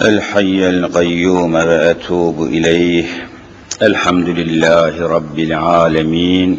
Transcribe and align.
الحي 0.00 0.68
القيوم 0.68 1.54
وأتوب 1.54 2.42
إليه. 2.42 3.04
الحمد 3.82 4.28
لله 4.28 5.06
رب 5.06 5.38
العالمين 5.38 6.58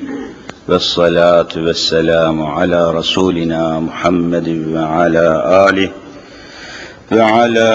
والصلاة 0.68 1.48
والسلام 1.56 2.42
على 2.42 2.92
رسولنا 2.92 3.80
محمد 3.80 4.68
وعلى 4.74 5.44
آله 5.70 5.90
وعلى 7.12 7.70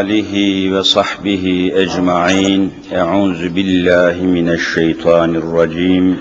آله 0.00 0.32
وصحبه 0.78 1.72
أجمعين. 1.74 2.70
أعوذ 2.94 3.48
بالله 3.48 4.22
من 4.22 4.48
الشيطان 4.48 5.36
الرجيم. 5.36 6.18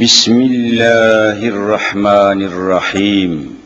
بسم 0.00 0.40
الله 0.40 1.48
الرحمن 1.48 2.42
الرحيم. 2.42 3.57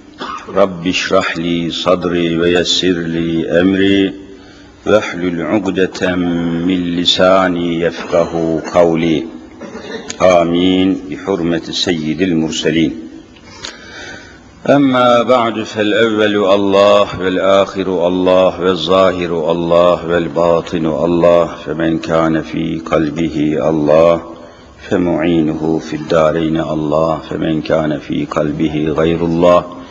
رب 0.49 0.87
اشرح 0.87 1.37
لي 1.37 1.71
صدري 1.71 2.39
ويسر 2.39 2.87
لي 2.87 3.61
أمري. 3.61 4.13
واحلل 4.87 5.43
عقدة 5.43 6.17
من 6.17 6.97
لساني 6.97 7.81
يفقه 7.81 8.63
قولي. 8.75 9.25
آمين. 10.23 11.01
بحرمة 11.11 11.63
سيد 11.71 12.23
المرسلين. 12.23 12.95
أما 14.71 15.23
بعد 15.23 15.63
فالأول 15.63 16.37
الله 16.55 17.21
والآخر 17.21 18.07
الله 18.07 18.61
والظاهر 18.61 19.51
الله 19.51 20.07
والباطن 20.07 20.87
الله. 20.87 21.55
فمن 21.67 21.99
كان 21.99 22.43
في 22.43 22.83
قلبه 22.87 23.69
الله 23.69 24.23
فمعينه 24.91 25.79
في 25.79 25.97
الدارين 25.97 26.61
الله. 26.61 27.19
فمن 27.31 27.63
كان 27.63 27.99
في 27.99 28.25
قلبه 28.25 28.85
غير 28.89 29.25
الله. 29.25 29.82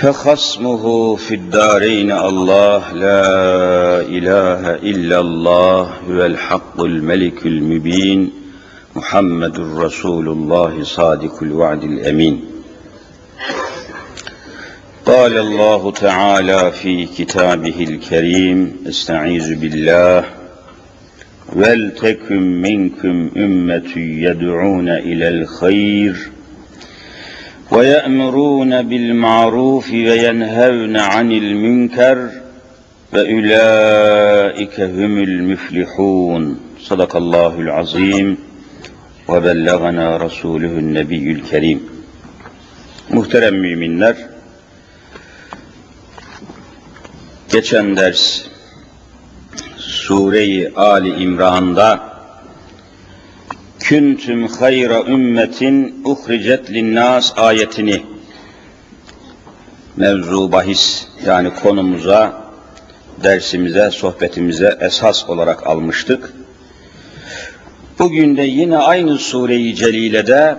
فخصمه 0.00 1.16
في 1.16 1.34
الدارين 1.34 2.12
الله 2.12 2.92
لا 2.92 4.00
إله 4.00 4.74
إلا 4.74 5.20
الله 5.20 5.82
هو 6.10 6.26
الحق 6.26 6.80
الملك 6.80 7.46
المبين 7.46 8.30
محمد 8.96 9.60
رسول 9.60 10.28
الله 10.28 10.82
صادق 10.82 11.42
الوعد 11.42 11.82
الأمين 11.84 12.44
قال 15.06 15.38
الله 15.38 15.90
تعالى 15.92 16.72
في 16.72 17.06
كتابه 17.06 17.84
الكريم 17.90 18.76
استعيذ 18.88 19.54
بالله 19.60 20.24
ولتكن 21.56 22.62
منكم 22.62 23.30
أمة 23.36 23.92
يدعون 23.96 24.88
إلى 24.88 25.28
الخير 25.28 26.16
ويأمرون 27.70 28.82
بالمعروف 28.82 29.90
وينهون 29.90 30.96
عن 30.96 31.32
المنكر 31.32 32.30
وأولئك 33.12 34.80
هم 34.80 35.18
المفلحون 35.22 36.60
صدق 36.80 37.16
الله 37.16 37.60
العظيم 37.60 38.38
وبلغنا 39.28 40.16
رسوله 40.16 40.68
النبي 40.68 41.32
الكريم 41.32 41.96
Muhterem 43.10 43.54
müminler, 43.54 44.16
geçen 47.52 47.96
ders 47.96 48.42
Sure-i 49.78 50.72
Ali 50.76 51.22
İmran'da 51.22 52.09
Küntüm 53.91 54.47
hayra 54.47 55.03
ümmetin 55.03 56.01
uhricet 56.05 56.71
linnas 56.71 57.33
ayetini 57.37 58.01
mevzu 59.95 60.51
bahis 60.51 61.07
yani 61.25 61.49
konumuza, 61.63 62.33
dersimize, 63.23 63.91
sohbetimize 63.91 64.77
esas 64.81 65.29
olarak 65.29 65.67
almıştık. 65.67 66.33
Bugün 67.99 68.37
de 68.37 68.41
yine 68.41 68.77
aynı 68.77 69.17
sure-i 69.17 69.75
celilede 69.75 70.55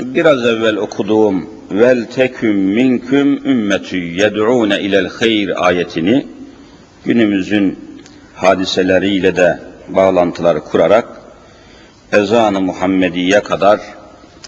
biraz 0.00 0.46
evvel 0.46 0.76
okuduğum 0.76 1.50
vel 1.70 2.04
teküm 2.04 2.56
minküm 2.56 3.46
ümmetü 3.46 3.96
yed'ûne 3.96 4.80
ilel 4.80 5.08
hayr 5.08 5.66
ayetini 5.66 6.26
günümüzün 7.04 7.78
hadiseleriyle 8.34 9.36
de 9.36 9.60
bağlantıları 9.88 10.60
kurarak 10.60 11.19
ezan-ı 12.12 12.60
Muhammediye 12.60 13.42
kadar 13.42 13.80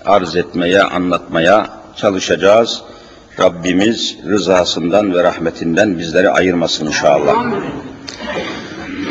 arz 0.04 0.36
etmeye, 0.36 0.82
anlatmaya 0.82 1.70
çalışacağız. 1.96 2.82
Rabbimiz 3.40 4.16
rızasından 4.28 5.14
ve 5.14 5.22
rahmetinden 5.22 5.98
bizleri 5.98 6.30
ayırmasın 6.30 6.86
inşallah. 6.86 7.46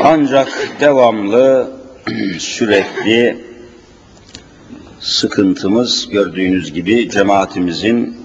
Ancak 0.04 0.48
devamlı, 0.80 1.72
sürekli 2.40 3.46
sıkıntımız 5.00 6.10
gördüğünüz 6.10 6.74
gibi 6.74 7.10
cemaatimizin 7.10 8.22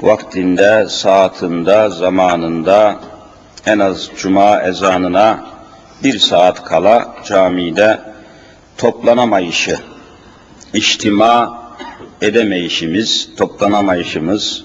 vaktinde, 0.00 0.86
saatinde, 0.88 1.88
zamanında 1.88 3.00
en 3.66 3.78
az 3.78 4.10
cuma 4.16 4.60
ezanına 4.60 5.44
bir 6.04 6.18
saat 6.18 6.64
kala 6.64 7.14
camide 7.24 8.13
toplanamayışı, 8.78 9.78
içtima 10.74 11.62
edemeyişimiz, 12.22 13.28
toplanamayışımız, 13.36 14.64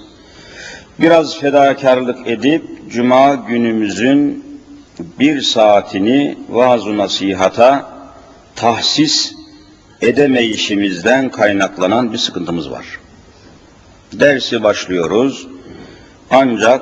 biraz 1.00 1.40
fedakarlık 1.40 2.28
edip 2.28 2.92
cuma 2.92 3.36
günümüzün 3.36 4.46
bir 5.20 5.42
saatini 5.42 6.38
vaaz-ı 6.50 6.98
nasihata 6.98 7.90
tahsis 8.56 9.34
edemeyişimizden 10.02 11.32
kaynaklanan 11.32 12.14
bir 12.14 12.18
sıkıntımız 12.18 12.72
var. 12.72 12.86
Dersi 14.14 14.64
başlıyoruz 14.64 15.48
ancak 16.32 16.82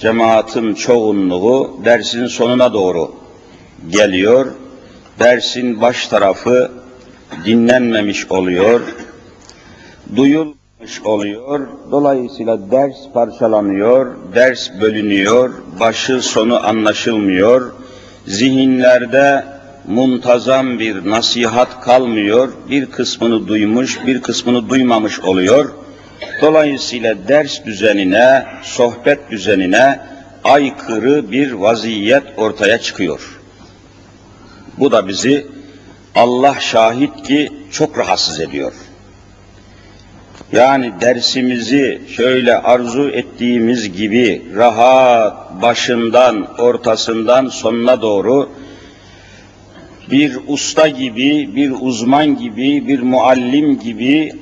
cemaatin 0.00 0.74
çoğunluğu 0.74 1.80
dersin 1.84 2.26
sonuna 2.26 2.72
doğru 2.72 3.14
geliyor. 3.88 4.52
Dersin 5.18 5.80
baş 5.80 6.06
tarafı 6.06 6.70
dinlenmemiş 7.44 8.30
oluyor, 8.30 8.80
duyulmuş 10.16 11.02
oluyor. 11.04 11.68
Dolayısıyla 11.90 12.70
ders 12.70 12.96
parçalanıyor, 13.14 14.16
ders 14.34 14.70
bölünüyor, 14.80 15.54
başı 15.80 16.22
sonu 16.22 16.66
anlaşılmıyor. 16.66 17.72
Zihinlerde 18.26 19.44
muntazam 19.86 20.78
bir 20.78 21.10
nasihat 21.10 21.80
kalmıyor. 21.80 22.52
Bir 22.70 22.86
kısmını 22.86 23.48
duymuş, 23.48 23.98
bir 24.06 24.22
kısmını 24.22 24.68
duymamış 24.68 25.20
oluyor. 25.20 25.72
Dolayısıyla 26.42 27.28
ders 27.28 27.64
düzenine, 27.64 28.46
sohbet 28.62 29.30
düzenine 29.30 30.00
aykırı 30.44 31.32
bir 31.32 31.52
vaziyet 31.52 32.22
ortaya 32.36 32.78
çıkıyor. 32.78 33.37
Bu 34.80 34.92
da 34.92 35.08
bizi 35.08 35.46
Allah 36.14 36.56
şahit 36.60 37.22
ki 37.22 37.52
çok 37.72 37.98
rahatsız 37.98 38.40
ediyor. 38.40 38.72
Yani 40.52 40.92
dersimizi 41.00 42.02
şöyle 42.16 42.58
arzu 42.58 43.08
ettiğimiz 43.08 43.92
gibi 43.92 44.42
rahat 44.54 45.62
başından, 45.62 46.60
ortasından 46.60 47.48
sonuna 47.48 48.02
doğru 48.02 48.48
bir 50.10 50.38
usta 50.46 50.88
gibi, 50.88 51.56
bir 51.56 51.72
uzman 51.80 52.36
gibi, 52.36 52.88
bir 52.88 53.00
muallim 53.02 53.80
gibi 53.80 54.32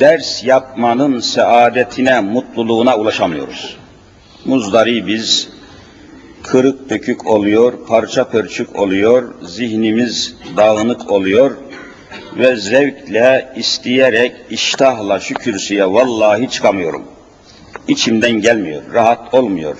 ders 0.00 0.44
yapmanın 0.44 1.20
saadetine, 1.20 2.20
mutluluğuna 2.20 2.96
ulaşamıyoruz. 2.96 3.76
Muzdari 4.44 5.06
biz 5.06 5.48
kırık 6.42 6.90
dökük 6.90 7.26
oluyor, 7.26 7.72
parça 7.86 8.24
pörçük 8.24 8.78
oluyor, 8.78 9.34
zihnimiz 9.42 10.36
dağınık 10.56 11.10
oluyor 11.10 11.56
ve 12.38 12.56
zevkle, 12.56 13.52
isteyerek, 13.56 14.32
iştahla 14.50 15.20
şu 15.20 15.34
kürsüye 15.34 15.86
vallahi 15.86 16.48
çıkamıyorum. 16.48 17.04
İçimden 17.88 18.32
gelmiyor, 18.32 18.82
rahat 18.94 19.34
olmuyor. 19.34 19.76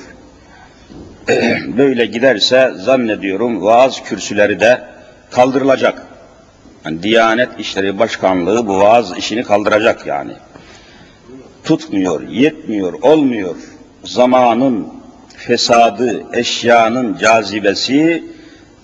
Böyle 1.76 2.06
giderse 2.06 2.72
zannediyorum 2.76 3.62
vaaz 3.62 4.02
kürsüleri 4.02 4.60
de 4.60 4.80
kaldırılacak. 5.30 6.06
Yani 6.84 7.02
Diyanet 7.02 7.48
İşleri 7.58 7.98
Başkanlığı 7.98 8.66
bu 8.66 8.78
vaaz 8.78 9.18
işini 9.18 9.42
kaldıracak 9.42 10.06
yani. 10.06 10.32
Tutmuyor, 11.64 12.28
yetmiyor, 12.28 12.92
olmuyor. 13.02 13.56
Zamanın 14.04 15.01
fesadı, 15.46 16.24
eşyanın 16.32 17.18
cazibesi 17.18 18.24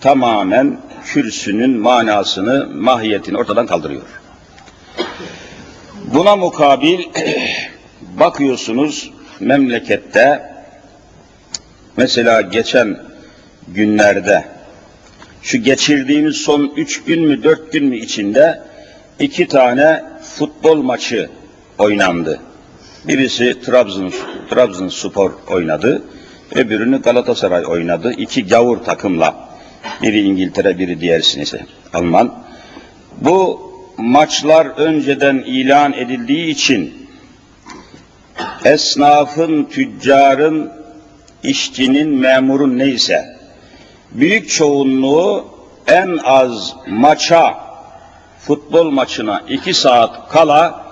tamamen 0.01 0.81
kürsünün 1.05 1.71
manasını, 1.71 2.67
mahiyetini 2.67 3.39
ortadan 3.39 3.67
kaldırıyor. 3.67 4.03
Buna 6.15 6.37
mukabil 6.37 7.01
bakıyorsunuz 8.01 9.11
memlekette 9.41 10.53
mesela 11.97 12.41
geçen 12.41 13.01
günlerde, 13.69 14.45
şu 15.43 15.59
geçirdiğimiz 15.59 16.37
son 16.37 16.73
üç 16.77 17.05
gün 17.05 17.23
mü 17.23 17.43
dört 17.43 17.73
gün 17.73 17.85
mü 17.85 17.97
içinde 17.97 18.63
iki 19.19 19.49
tane 19.49 20.05
futbol 20.23 20.83
maçı 20.83 21.31
oynandı. 21.79 22.41
Birisi 23.05 23.61
Trabzon, 23.61 24.13
Trabzonspor 24.51 25.33
oynadı, 25.51 26.03
öbürünü 26.55 27.03
Galatasaray 27.03 27.67
oynadı. 27.67 28.12
İki 28.12 28.47
gavur 28.47 28.79
takımla. 28.79 29.49
Biri 30.03 30.21
İngiltere, 30.21 30.79
biri 30.79 31.00
diğerisi 31.00 31.41
ise 31.41 31.67
Alman. 31.95 32.35
Bu 33.21 33.69
maçlar 33.97 34.67
önceden 34.67 35.37
ilan 35.37 35.93
edildiği 35.93 36.47
için 36.47 37.09
esnafın, 38.65 39.65
tüccarın, 39.65 40.73
işçinin, 41.43 42.09
memurun 42.09 42.79
neyse 42.79 43.39
büyük 44.12 44.50
çoğunluğu 44.50 45.45
en 45.87 46.19
az 46.25 46.77
maça, 46.87 47.61
futbol 48.41 48.91
maçına 48.91 49.43
iki 49.49 49.75
saat 49.75 50.29
kala 50.29 50.87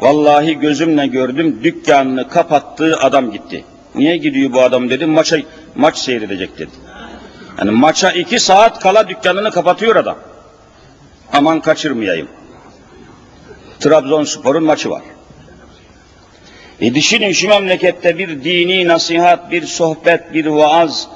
vallahi 0.00 0.58
gözümle 0.58 1.06
gördüm 1.06 1.60
dükkanını 1.62 2.28
kapattığı 2.28 2.96
adam 3.00 3.32
gitti. 3.32 3.64
Niye 3.94 4.16
gidiyor 4.16 4.52
bu 4.52 4.62
adam 4.62 4.90
dedim 4.90 5.10
maça, 5.10 5.38
maç 5.74 5.98
seyredecek 5.98 6.58
dedi. 6.58 6.70
Yani 7.58 7.70
maça 7.70 8.10
iki 8.10 8.40
saat 8.40 8.80
kala 8.80 9.08
dükkanını 9.08 9.50
kapatıyor 9.50 9.96
adam. 9.96 10.18
Aman 11.32 11.60
kaçırmayayım. 11.60 12.28
Trabzonspor'un 13.80 14.64
maçı 14.64 14.90
var. 14.90 15.02
E 16.80 16.94
düşünün 16.94 17.32
şu 17.32 17.48
memlekette 17.48 18.18
bir 18.18 18.44
dini 18.44 18.88
nasihat, 18.88 19.50
bir 19.50 19.66
sohbet, 19.66 20.34
bir 20.34 20.46
vaaz, 20.46 21.08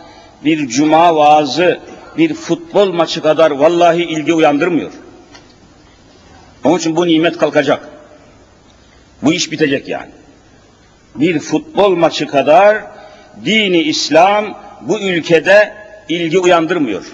bir 0.45 0.69
cuma 0.69 1.17
vaazı, 1.17 1.81
bir 2.19 2.35
futbol 2.35 2.93
maçı 2.93 3.23
kadar 3.23 3.51
vallahi 3.51 4.03
ilgi 4.03 4.35
uyandırmıyor. 4.35 4.93
Onun 6.65 6.79
için 6.79 6.97
bu 6.97 7.07
nimet 7.07 7.39
kalkacak. 7.39 7.89
Bu 9.23 9.33
iş 9.33 9.53
bitecek 9.53 9.89
yani. 9.89 10.11
Bir 11.15 11.41
futbol 11.41 11.97
maçı 11.97 12.27
kadar 12.27 12.85
dini 13.45 13.79
İslam 13.79 14.59
bu 14.81 15.01
ülkede 15.01 15.75
ilgi 16.09 16.39
uyandırmıyor. 16.39 17.05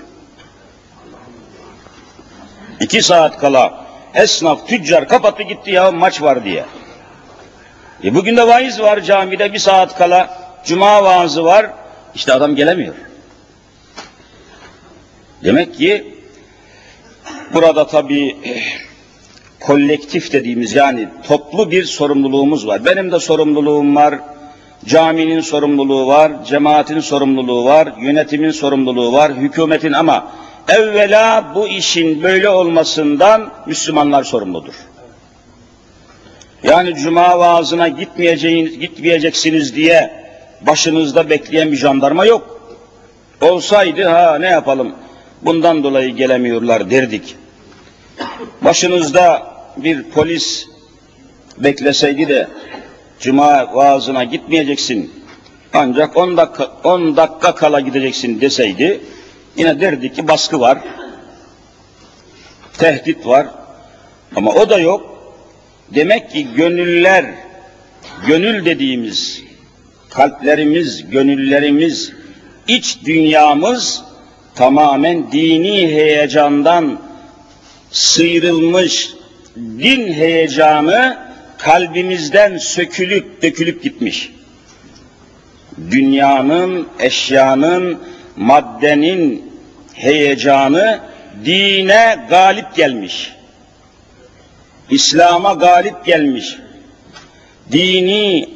İki 2.81 3.03
saat 3.03 3.39
kala 3.39 3.87
esnaf, 4.15 4.69
tüccar 4.69 5.09
kapattı 5.09 5.43
gitti 5.43 5.71
ya 5.71 5.91
maç 5.91 6.23
var 6.23 6.45
diye. 6.45 6.65
E 8.05 8.15
bugün 8.15 8.37
de 8.37 8.47
vaiz 8.47 8.81
var 8.81 9.01
camide 9.01 9.53
bir 9.53 9.59
saat 9.59 9.99
kala, 9.99 10.39
cuma 10.65 11.05
vaazı 11.05 11.45
var, 11.45 11.71
işte 12.15 12.33
adam 12.33 12.57
gelemiyor. 12.57 12.95
Demek 15.45 15.75
ki 15.75 16.15
burada 17.55 17.87
tabii 17.87 18.37
kolektif 19.61 20.33
dediğimiz 20.33 20.75
yani 20.75 21.09
toplu 21.29 21.71
bir 21.71 21.85
sorumluluğumuz 21.85 22.67
var. 22.67 22.85
Benim 22.85 23.13
de 23.13 23.19
sorumluluğum 23.21 23.97
var, 23.97 24.15
caminin 24.85 25.41
sorumluluğu 25.41 26.07
var, 26.07 26.33
cemaatin 26.45 27.01
sorumluluğu 27.01 27.65
var, 27.65 27.89
yönetimin 28.01 28.51
sorumluluğu 28.51 29.13
var, 29.13 29.33
hükümetin 29.33 29.93
ama 29.93 30.33
evvela 30.69 31.53
bu 31.55 31.69
işin 31.69 32.23
böyle 32.23 32.49
olmasından 32.49 33.51
Müslümanlar 33.67 34.25
sorumludur. 34.25 34.75
Yani 36.63 36.95
cuma 36.95 37.39
vaazına 37.39 37.89
gitmeyeceğiniz, 37.89 38.79
gitmeyeceksiniz 38.79 39.77
diye 39.77 40.25
başınızda 40.61 41.31
bekleyen 41.31 41.73
bir 41.73 41.77
jandarma 41.77 42.27
yok. 42.27 42.61
Olsaydı 43.41 44.05
ha 44.05 44.39
ne 44.39 44.47
yapalım 44.47 44.95
bundan 45.43 45.85
dolayı 45.85 46.11
gelemiyorlar 46.11 46.91
derdik. 46.91 47.37
Başınızda 48.63 49.43
bir 49.77 50.03
polis 50.03 50.67
bekleseydi 51.59 52.29
de 52.29 52.49
cuma 53.21 53.75
vaazına 53.75 54.25
gitmeyeceksin 54.25 55.13
ancak 55.73 56.17
10 56.17 56.37
dakika, 56.37 56.73
10 56.85 57.17
dakika 57.17 57.55
kala 57.55 57.81
gideceksin 57.81 58.41
deseydi 58.41 59.01
yine 59.57 59.81
derdik 59.81 60.15
ki 60.15 60.29
baskı 60.29 60.61
var, 60.61 60.79
tehdit 62.79 63.27
var 63.27 63.47
ama 64.37 64.53
o 64.53 64.71
da 64.71 64.79
yok. 64.79 65.19
Demek 65.95 66.31
ki 66.31 66.55
gönüller, 66.55 67.25
gönül 68.27 68.65
dediğimiz 68.65 69.43
kalplerimiz, 70.11 71.11
gönüllerimiz, 71.11 72.13
iç 72.69 72.99
dünyamız 73.05 74.03
tamamen 74.55 75.33
dini 75.33 75.89
heyecandan 75.89 77.08
sıyrılmış, 77.91 79.11
din 79.57 80.13
heyecanı 80.13 81.19
kalbimizden 81.59 82.59
sökülüp 82.59 83.43
dökülüp 83.43 83.83
gitmiş. 83.83 84.33
Dünyanın, 85.91 86.89
eşyanın, 86.99 88.03
maddenin 88.37 89.53
heyecanı 89.95 91.01
dine 91.45 92.27
galip 92.31 92.75
gelmiş. 92.75 93.33
İslam'a 94.91 95.53
galip 95.53 96.05
gelmiş. 96.05 96.57
Dini 97.73 98.49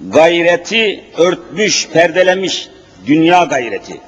gayreti 0.00 1.04
örtmüş, 1.18 1.88
perdelemiş 1.88 2.68
dünya 3.06 3.44
gayreti. 3.44 4.00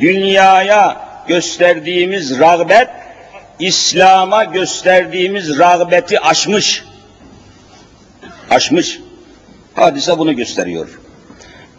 Dünyaya 0.00 1.08
gösterdiğimiz 1.28 2.38
rağbet 2.38 2.88
İslam'a 3.58 4.44
gösterdiğimiz 4.44 5.58
rağbeti 5.58 6.20
aşmış. 6.20 6.84
Aşmış. 8.50 9.00
Hadise 9.74 10.18
bunu 10.18 10.36
gösteriyor. 10.36 11.00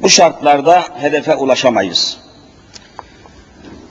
Bu 0.02 0.10
şartlarda 0.10 0.84
hedefe 1.02 1.36
ulaşamayız. 1.36 2.18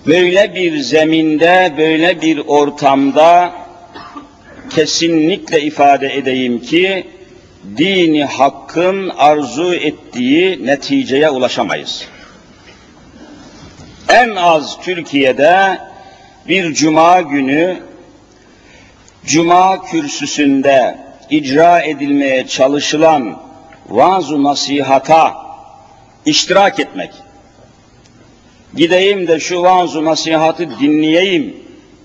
Böyle 0.06 0.54
bir 0.54 0.78
zeminde, 0.78 1.74
böyle 1.78 2.22
bir 2.22 2.38
ortamda 2.38 3.52
kesinlikle 4.70 5.62
ifade 5.62 6.14
edeyim 6.14 6.60
ki 6.60 7.06
dini 7.76 8.24
hakkın 8.24 9.08
arzu 9.08 9.74
ettiği 9.74 10.66
neticeye 10.66 11.30
ulaşamayız. 11.30 12.04
En 14.08 14.28
az 14.36 14.80
Türkiye'de 14.80 15.78
bir 16.48 16.74
cuma 16.74 17.20
günü 17.20 17.87
cuma 19.28 19.82
kürsüsünde 19.82 20.98
icra 21.30 21.80
edilmeye 21.80 22.46
çalışılan 22.46 23.38
vaaz 23.88 24.30
nasihata 24.30 25.36
iştirak 26.26 26.80
etmek. 26.80 27.10
Gideyim 28.74 29.28
de 29.28 29.40
şu 29.40 29.62
vaaz 29.62 29.94
nasihatı 29.94 30.80
dinleyeyim 30.80 31.56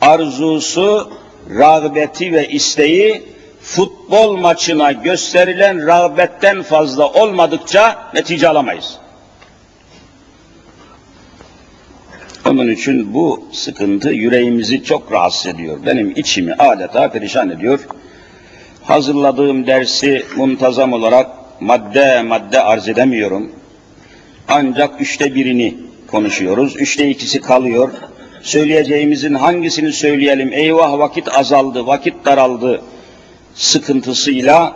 arzusu, 0.01 1.11
rağbeti 1.49 2.33
ve 2.33 2.47
isteği 2.49 3.23
futbol 3.61 4.37
maçına 4.37 4.91
gösterilen 4.91 5.87
rağbetten 5.87 6.63
fazla 6.63 7.11
olmadıkça 7.11 8.11
netice 8.13 8.49
alamayız. 8.49 8.97
Onun 12.45 12.67
için 12.67 13.13
bu 13.13 13.45
sıkıntı 13.51 14.09
yüreğimizi 14.09 14.83
çok 14.83 15.11
rahatsız 15.11 15.47
ediyor. 15.47 15.77
Benim 15.85 16.13
içimi 16.15 16.53
adeta 16.53 17.11
perişan 17.11 17.49
ediyor. 17.49 17.79
Hazırladığım 18.83 19.67
dersi 19.67 20.25
muntazam 20.35 20.93
olarak 20.93 21.27
madde 21.59 22.21
madde 22.21 22.61
arz 22.61 22.87
edemiyorum. 22.87 23.51
Ancak 24.47 25.01
üçte 25.01 25.35
birini 25.35 25.77
konuşuyoruz. 26.07 26.75
Üçte 26.75 27.09
ikisi 27.09 27.41
kalıyor. 27.41 27.91
Söyleyeceğimizin 28.41 29.33
hangisini 29.33 29.93
söyleyelim? 29.93 30.53
Eyvah 30.53 30.97
vakit 30.97 31.37
azaldı, 31.37 31.87
vakit 31.87 32.25
daraldı 32.25 32.81
sıkıntısıyla 33.55 34.75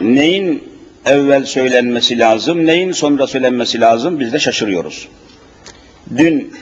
neyin 0.00 0.64
evvel 1.06 1.44
söylenmesi 1.44 2.18
lazım, 2.18 2.66
neyin 2.66 2.92
sonra 2.92 3.26
söylenmesi 3.26 3.80
lazım 3.80 4.20
biz 4.20 4.32
de 4.32 4.38
şaşırıyoruz. 4.38 5.08
Dün 6.16 6.54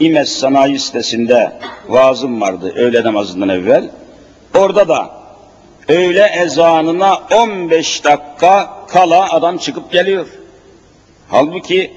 İmes 0.00 0.32
Sanayi 0.32 0.78
sitesinde 0.78 1.52
vaazım 1.88 2.40
vardı 2.40 2.72
öğle 2.76 3.04
namazından 3.04 3.48
evvel. 3.48 3.90
Orada 4.54 4.88
da 4.88 5.10
öğle 5.88 6.26
ezanına 6.26 7.18
15 7.32 8.04
dakika 8.04 8.70
kala 8.88 9.32
adam 9.32 9.58
çıkıp 9.58 9.92
geliyor. 9.92 10.26
Halbuki 11.28 11.92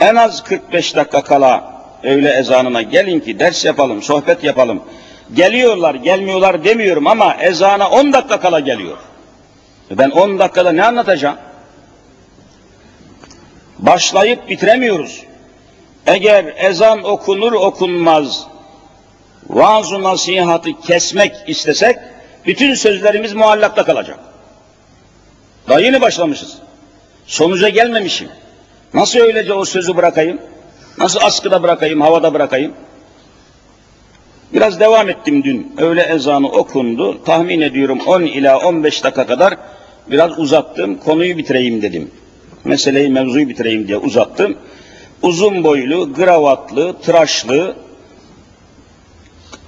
en 0.00 0.14
az 0.14 0.44
45 0.44 0.96
dakika 0.96 1.22
kala 1.22 1.82
öğle 2.02 2.30
ezanına 2.30 2.82
gelin 2.82 3.20
ki 3.20 3.38
ders 3.38 3.64
yapalım, 3.64 4.02
sohbet 4.02 4.44
yapalım. 4.44 4.82
Geliyorlar, 5.34 5.94
gelmiyorlar 5.94 6.64
demiyorum 6.64 7.06
ama 7.06 7.34
ezana 7.34 7.90
10 7.90 8.12
dakika 8.12 8.40
kala 8.40 8.60
geliyor. 8.60 8.96
Ben 9.90 10.10
10 10.10 10.38
dakikada 10.38 10.72
ne 10.72 10.84
anlatacağım? 10.84 11.36
Başlayıp 13.78 14.48
bitiremiyoruz. 14.48 15.27
Eğer 16.08 16.54
ezan 16.56 17.04
okunur 17.04 17.52
okunmaz 17.52 18.46
vaaz 19.48 19.92
nasihatı 19.92 20.80
kesmek 20.80 21.32
istesek 21.46 21.96
bütün 22.46 22.74
sözlerimiz 22.74 23.34
muallakta 23.34 23.84
kalacak. 23.84 24.18
Daha 25.68 25.80
yeni 25.80 26.00
başlamışız. 26.00 26.58
Sonuca 27.26 27.68
gelmemişim. 27.68 28.28
Nasıl 28.94 29.18
öylece 29.18 29.52
o 29.52 29.64
sözü 29.64 29.96
bırakayım? 29.96 30.40
Nasıl 30.98 31.20
askıda 31.22 31.62
bırakayım, 31.62 32.00
havada 32.00 32.34
bırakayım? 32.34 32.72
Biraz 34.52 34.80
devam 34.80 35.08
ettim 35.08 35.44
dün. 35.44 35.74
Öğle 35.78 36.02
ezanı 36.02 36.48
okundu. 36.48 37.24
Tahmin 37.24 37.60
ediyorum 37.60 38.00
10 38.06 38.22
ila 38.22 38.58
15 38.58 39.04
dakika 39.04 39.26
kadar 39.26 39.54
biraz 40.10 40.38
uzattım. 40.38 40.98
Konuyu 40.98 41.38
bitireyim 41.38 41.82
dedim. 41.82 42.10
Meseleyi, 42.64 43.08
mevzuyu 43.08 43.48
bitireyim 43.48 43.88
diye 43.88 43.98
uzattım. 43.98 44.56
Uzun 45.22 45.64
boylu, 45.64 46.12
gravatlı, 46.12 47.00
tıraşlı, 47.00 47.76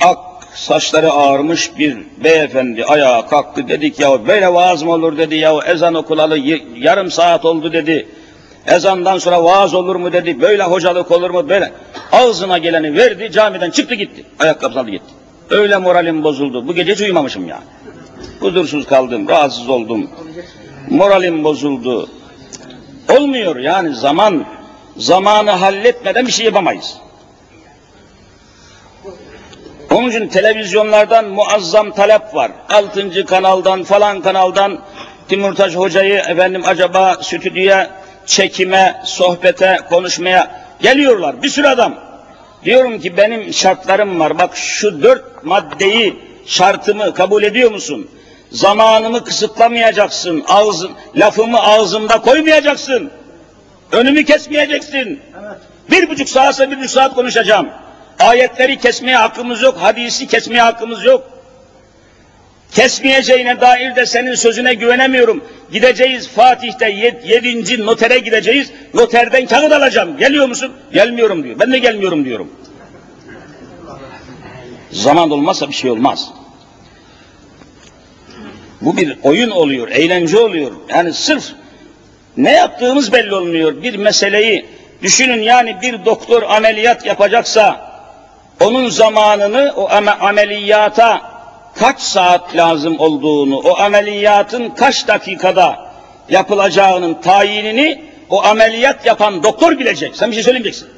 ak 0.00 0.18
saçları 0.54 1.12
ağarmış 1.12 1.78
bir 1.78 1.98
beyefendi 2.24 2.84
ayağa 2.84 3.26
kalktı. 3.26 3.68
Dedik 3.68 4.00
ya 4.00 4.26
böyle 4.26 4.54
vaaz 4.54 4.82
mı 4.82 4.92
olur 4.92 5.18
dedi 5.18 5.34
ya 5.34 5.58
ezan 5.66 5.94
okulalı 5.94 6.38
yarım 6.76 7.10
saat 7.10 7.44
oldu 7.44 7.72
dedi. 7.72 8.08
Ezandan 8.66 9.18
sonra 9.18 9.44
vaaz 9.44 9.74
olur 9.74 9.96
mu 9.96 10.12
dedi. 10.12 10.40
Böyle 10.40 10.62
hocalık 10.62 11.10
olur 11.10 11.30
mu 11.30 11.48
böyle. 11.48 11.72
Ağzına 12.12 12.58
geleni 12.58 12.96
verdi 12.96 13.30
camiden 13.32 13.70
çıktı 13.70 13.94
gitti. 13.94 14.24
Ayakkabısını 14.38 14.82
aldı 14.82 14.90
gitti. 14.90 15.04
Öyle 15.50 15.76
moralim 15.76 16.24
bozuldu. 16.24 16.68
Bu 16.68 16.74
gece 16.74 16.92
hiç 16.92 17.00
uyumamışım 17.00 17.48
yani. 17.48 17.64
Huzursuz 18.40 18.86
kaldım, 18.86 19.28
rahatsız 19.28 19.68
oldum. 19.68 20.10
Moralim 20.90 21.44
bozuldu. 21.44 22.08
Olmuyor 23.18 23.56
yani 23.56 23.94
zaman, 23.94 24.44
zamanı 25.00 25.50
halletmeden 25.50 26.26
bir 26.26 26.32
şey 26.32 26.46
yapamayız. 26.46 26.96
Onun 29.90 30.10
için 30.10 30.28
televizyonlardan 30.28 31.28
muazzam 31.28 31.90
talep 31.90 32.34
var. 32.34 32.50
Altıncı 32.68 33.26
kanaldan 33.26 33.84
falan 33.84 34.20
kanaldan 34.20 34.80
Timurtaş 35.28 35.76
Hoca'yı 35.76 36.14
efendim 36.14 36.62
acaba 36.66 37.14
stüdyoya 37.22 37.90
çekime, 38.26 39.02
sohbete, 39.04 39.78
konuşmaya 39.88 40.64
geliyorlar. 40.80 41.42
Bir 41.42 41.48
sürü 41.48 41.66
adam. 41.66 41.94
Diyorum 42.64 43.00
ki 43.00 43.16
benim 43.16 43.54
şartlarım 43.54 44.20
var. 44.20 44.38
Bak 44.38 44.56
şu 44.56 45.02
dört 45.02 45.44
maddeyi, 45.44 46.16
şartımı 46.46 47.14
kabul 47.14 47.42
ediyor 47.42 47.70
musun? 47.70 48.10
Zamanımı 48.50 49.24
kısıtlamayacaksın. 49.24 50.44
Ağzın, 50.48 50.90
lafımı 51.16 51.62
ağzımda 51.62 52.20
koymayacaksın. 52.20 53.10
Önümü 53.92 54.24
kesmeyeceksin. 54.24 55.20
Bir 55.90 56.08
buçuk 56.08 56.28
saatse 56.28 56.70
bir 56.70 56.76
buçuk 56.76 56.90
saat 56.90 57.14
konuşacağım. 57.14 57.68
Ayetleri 58.20 58.78
kesmeye 58.78 59.16
hakkımız 59.16 59.62
yok, 59.62 59.76
hadisi 59.80 60.26
kesmeye 60.26 60.62
hakkımız 60.62 61.04
yok. 61.04 61.30
Kesmeyeceğine 62.72 63.60
dair 63.60 63.96
de 63.96 64.06
senin 64.06 64.34
sözüne 64.34 64.74
güvenemiyorum. 64.74 65.44
Gideceğiz 65.72 66.28
Fatih'te 66.28 66.90
yed, 66.90 67.24
yedinci 67.24 67.86
notere 67.86 68.18
gideceğiz. 68.18 68.72
Noterden 68.94 69.46
kağıt 69.46 69.72
alacağım. 69.72 70.16
Geliyor 70.16 70.48
musun? 70.48 70.72
Gelmiyorum 70.92 71.44
diyor. 71.44 71.58
Ben 71.58 71.72
de 71.72 71.78
gelmiyorum 71.78 72.24
diyorum. 72.24 72.50
Zaman 74.90 75.30
olmazsa 75.30 75.68
bir 75.68 75.74
şey 75.74 75.90
olmaz. 75.90 76.30
Bu 78.80 78.96
bir 78.96 79.18
oyun 79.22 79.50
oluyor, 79.50 79.88
eğlence 79.88 80.38
oluyor. 80.38 80.72
Yani 80.88 81.12
sırf 81.12 81.44
ne 82.36 82.52
yaptığımız 82.52 83.12
belli 83.12 83.34
olmuyor. 83.34 83.82
Bir 83.82 83.96
meseleyi 83.96 84.66
düşünün 85.02 85.42
yani 85.42 85.76
bir 85.82 86.04
doktor 86.04 86.42
ameliyat 86.42 87.06
yapacaksa 87.06 87.90
onun 88.60 88.88
zamanını 88.88 89.72
o 89.76 89.90
ameliyata 90.20 91.20
kaç 91.74 92.00
saat 92.00 92.56
lazım 92.56 92.98
olduğunu, 92.98 93.58
o 93.58 93.78
ameliyatın 93.78 94.70
kaç 94.70 95.08
dakikada 95.08 95.90
yapılacağının 96.28 97.14
tayinini 97.14 98.04
o 98.30 98.44
ameliyat 98.44 99.06
yapan 99.06 99.42
doktor 99.42 99.78
bilecek. 99.78 100.16
Sen 100.16 100.30
bir 100.30 100.34
şey 100.34 100.42
söylemeyeceksin. 100.42 100.88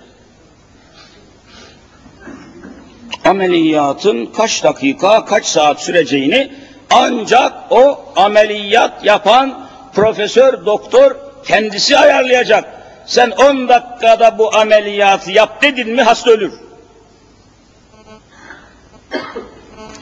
Ameliyatın 3.24 4.26
kaç 4.26 4.64
dakika, 4.64 5.24
kaç 5.24 5.46
saat 5.46 5.82
süreceğini 5.82 6.52
ancak 6.90 7.52
o 7.70 8.00
ameliyat 8.16 9.04
yapan 9.04 9.68
profesör, 9.94 10.66
doktor 10.66 11.16
kendisi 11.44 11.98
ayarlayacak. 11.98 12.64
Sen 13.06 13.30
10 13.30 13.68
dakikada 13.68 14.38
bu 14.38 14.56
ameliyatı 14.56 15.32
yap 15.32 15.62
dedin 15.62 15.88
mi 15.88 16.02
hasta 16.02 16.30
ölür. 16.30 16.52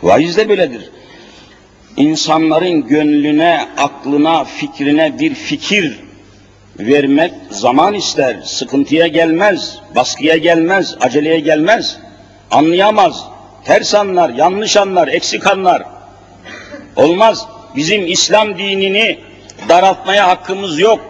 Vaiz 0.03 0.37
de 0.37 0.49
böyledir. 0.49 0.91
İnsanların 1.97 2.87
gönlüne, 2.87 3.69
aklına, 3.77 4.45
fikrine 4.45 5.19
bir 5.19 5.35
fikir 5.35 6.01
vermek 6.79 7.33
zaman 7.51 7.95
ister, 7.95 8.43
sıkıntıya 8.45 9.07
gelmez, 9.07 9.79
baskıya 9.97 10.37
gelmez, 10.37 10.97
aceleye 11.01 11.41
gelmez, 11.41 11.99
anlayamaz, 12.51 13.25
ters 13.65 13.95
anlar, 13.95 14.31
yanlış 14.31 14.77
anlar, 14.77 15.09
eksik 15.09 15.47
anlar. 15.47 15.83
Olmaz. 16.97 17.47
Bizim 17.77 18.07
İslam 18.07 18.59
dinini 18.59 19.19
daraltmaya 19.69 20.29
hakkımız 20.29 20.79
yok. 20.79 21.01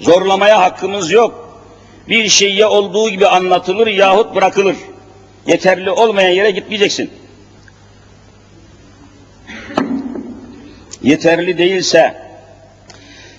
Zorlamaya 0.00 0.60
hakkımız 0.60 1.10
yok. 1.10 1.58
Bir 2.08 2.28
şeyye 2.28 2.66
olduğu 2.66 3.10
gibi 3.10 3.26
anlatılır 3.26 3.86
yahut 3.86 4.34
bırakılır. 4.34 4.76
Yeterli 5.46 5.90
olmayan 5.90 6.30
yere 6.30 6.50
gitmeyeceksin. 6.50 7.10
yeterli 11.02 11.58
değilse, 11.58 12.14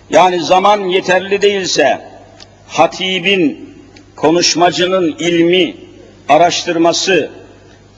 yani 0.09 0.43
zaman 0.43 0.79
yeterli 0.79 1.41
değilse, 1.41 2.01
hatibin, 2.67 3.75
konuşmacının 4.15 5.15
ilmi, 5.19 5.75
araştırması, 6.29 7.31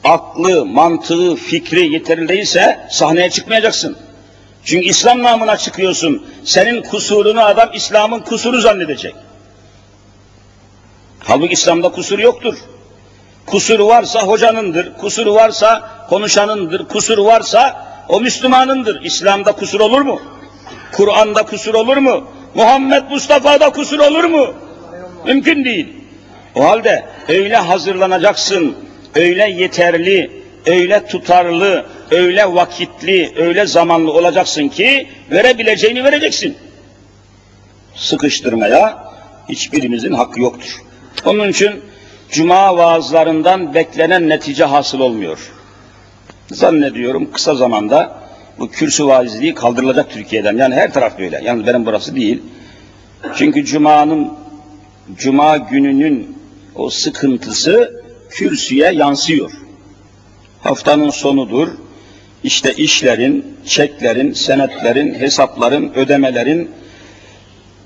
aklı, 0.04 0.65
mantığı, 0.65 1.36
fikri 1.36 1.94
yeterli 1.94 2.27
değilse 2.27 2.80
sahneye 2.89 3.30
çıkmayacaksın. 3.30 3.98
Çünkü 4.65 4.86
İslam 4.86 5.24
namına 5.24 5.57
çıkıyorsun. 5.57 6.25
Senin 6.43 6.81
kusurunu 6.81 7.41
adam 7.45 7.69
İslam'ın 7.74 8.19
kusuru 8.19 8.62
zannedecek. 8.62 9.15
Halbuki 11.19 11.53
İslam'da 11.53 11.89
kusur 11.89 12.19
yoktur. 12.19 12.55
Kusur 13.45 13.79
varsa 13.79 14.22
hocanındır, 14.22 14.98
kusur 14.98 15.25
varsa 15.27 15.89
konuşanındır, 16.10 16.88
kusur 16.88 17.17
varsa 17.17 17.86
o 18.10 18.22
Müslümanındır. 18.22 19.01
İslam'da 19.01 19.51
kusur 19.51 19.79
olur 19.79 20.01
mu? 20.01 20.22
Kur'an'da 20.91 21.43
kusur 21.45 21.74
olur 21.74 21.98
mu? 21.98 22.27
Muhammed 22.55 23.03
Mustafa'da 23.10 23.69
kusur 23.69 24.00
olur 24.00 24.24
mu? 24.24 24.53
Mümkün 25.25 25.65
değil. 25.65 25.93
O 26.55 26.63
halde 26.63 27.05
öyle 27.27 27.55
hazırlanacaksın, 27.55 28.75
öyle 29.15 29.50
yeterli, 29.50 30.43
öyle 30.65 31.05
tutarlı, 31.07 31.86
öyle 32.12 32.54
vakitli, 32.54 33.34
öyle 33.36 33.66
zamanlı 33.66 34.12
olacaksın 34.12 34.68
ki 34.68 35.08
verebileceğini 35.32 36.04
vereceksin. 36.04 36.58
Sıkıştırmaya 37.96 39.14
hiçbirimizin 39.50 40.12
hakkı 40.12 40.42
yoktur. 40.42 40.82
Onun 41.26 41.50
için 41.50 41.82
cuma 42.32 42.78
vaazlarından 42.78 43.74
beklenen 43.74 44.30
netice 44.30 44.64
hasıl 44.64 45.00
olmuyor. 45.00 45.52
Zannediyorum 46.52 47.32
kısa 47.32 47.56
zamanda 47.56 48.20
bu 48.60 48.70
kürsü 48.72 49.08
vaizliği 49.08 49.56
kaldırılacak 49.56 50.10
Türkiye'den. 50.10 50.58
Yani 50.58 50.76
her 50.76 50.94
taraf 50.94 51.20
böyle. 51.20 51.42
Yani 51.44 51.68
benim 51.68 51.86
burası 51.86 52.16
değil. 52.16 52.42
Çünkü 53.36 53.66
Cuma'nın, 53.66 54.34
Cuma 55.16 55.58
gününün 55.58 56.38
o 56.76 56.90
sıkıntısı 56.90 58.04
kürsüye 58.30 58.92
yansıyor. 58.92 59.52
Haftanın 60.62 61.10
sonudur. 61.10 61.68
İşte 62.46 62.74
işlerin, 62.74 63.58
çeklerin, 63.66 64.34
senetlerin, 64.34 65.14
hesapların, 65.14 65.94
ödemelerin 65.94 66.72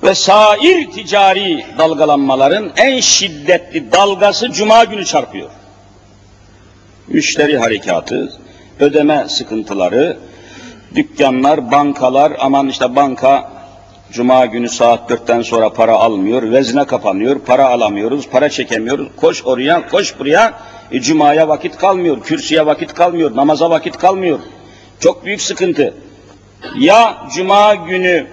ve 0.04 0.16
sair 0.16 0.92
ticari 0.92 1.66
dalgalanmaların 1.78 2.72
en 2.78 3.00
şiddetli 3.00 3.92
dalgası 3.92 4.52
Cuma 4.52 4.84
günü 4.84 5.06
çarpıyor. 5.06 5.50
Müşteri 7.08 7.58
harekatı, 7.58 8.34
ödeme 8.80 9.26
sıkıntıları, 9.30 10.18
dükkanlar, 10.96 11.72
bankalar, 11.72 12.34
aman 12.40 12.70
işte 12.70 12.96
banka 12.96 13.52
Cuma 14.12 14.46
günü 14.46 14.70
saat 14.70 15.10
dörtten 15.10 15.42
sonra 15.42 15.74
para 15.74 15.94
almıyor, 15.94 16.52
vezne 16.52 16.86
kapanıyor, 16.86 17.40
para 17.40 17.66
alamıyoruz, 17.66 18.28
para 18.30 18.50
çekemiyoruz, 18.50 19.08
koş 19.16 19.46
oraya, 19.46 19.90
koş 19.90 20.20
buraya, 20.20 20.60
e, 20.92 21.02
Cuma'ya 21.02 21.48
vakit 21.48 21.78
kalmıyor, 21.78 22.22
kürsüye 22.22 22.66
vakit 22.66 22.94
kalmıyor, 22.94 23.36
namaza 23.36 23.70
vakit 23.70 23.98
kalmıyor. 23.98 24.40
Çok 25.00 25.26
büyük 25.26 25.42
sıkıntı. 25.42 25.94
Ya 26.80 27.28
Cuma 27.36 27.76
günü 27.76 28.28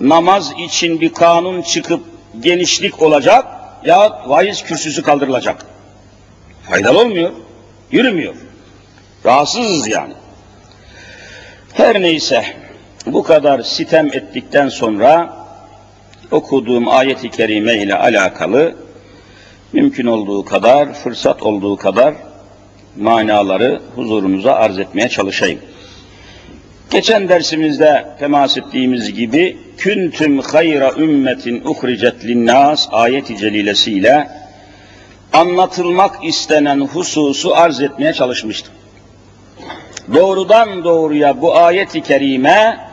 namaz 0.00 0.52
için 0.58 1.00
bir 1.00 1.14
kanun 1.14 1.62
çıkıp 1.62 2.00
genişlik 2.40 3.02
olacak, 3.02 3.46
ya 3.84 4.22
vaiz 4.26 4.62
kürsüsü 4.62 5.02
kaldırılacak. 5.02 5.66
Faydalı 6.70 6.98
olmuyor, 6.98 7.32
yürümüyor. 7.90 8.34
Rahatsızız 9.24 9.88
yani. 9.88 10.12
Her 11.72 12.02
neyse 12.02 12.44
bu 13.12 13.22
kadar 13.22 13.62
sitem 13.62 14.06
ettikten 14.06 14.68
sonra 14.68 15.36
okuduğum 16.30 16.88
ayeti 16.88 17.30
kerime 17.30 17.74
ile 17.74 17.94
alakalı 17.94 18.74
mümkün 19.72 20.06
olduğu 20.06 20.44
kadar, 20.44 20.94
fırsat 20.94 21.42
olduğu 21.42 21.76
kadar 21.76 22.14
manaları 22.96 23.80
huzurunuza 23.94 24.52
arz 24.52 24.78
etmeye 24.78 25.08
çalışayım. 25.08 25.60
Geçen 26.90 27.28
dersimizde 27.28 28.04
temas 28.18 28.58
ettiğimiz 28.58 29.14
gibi 29.14 29.58
küntüm 29.76 30.38
hayra 30.38 30.92
ümmetin 30.92 31.64
uhricet 31.64 32.24
linnas 32.24 32.88
ayeti 32.92 33.36
celilesiyle 33.36 34.28
anlatılmak 35.32 36.24
istenen 36.24 36.80
hususu 36.80 37.54
arz 37.56 37.80
etmeye 37.80 38.12
çalışmıştım. 38.12 38.74
Doğrudan 40.14 40.84
doğruya 40.84 41.40
bu 41.40 41.56
ayeti 41.56 42.00
kerime 42.00 42.87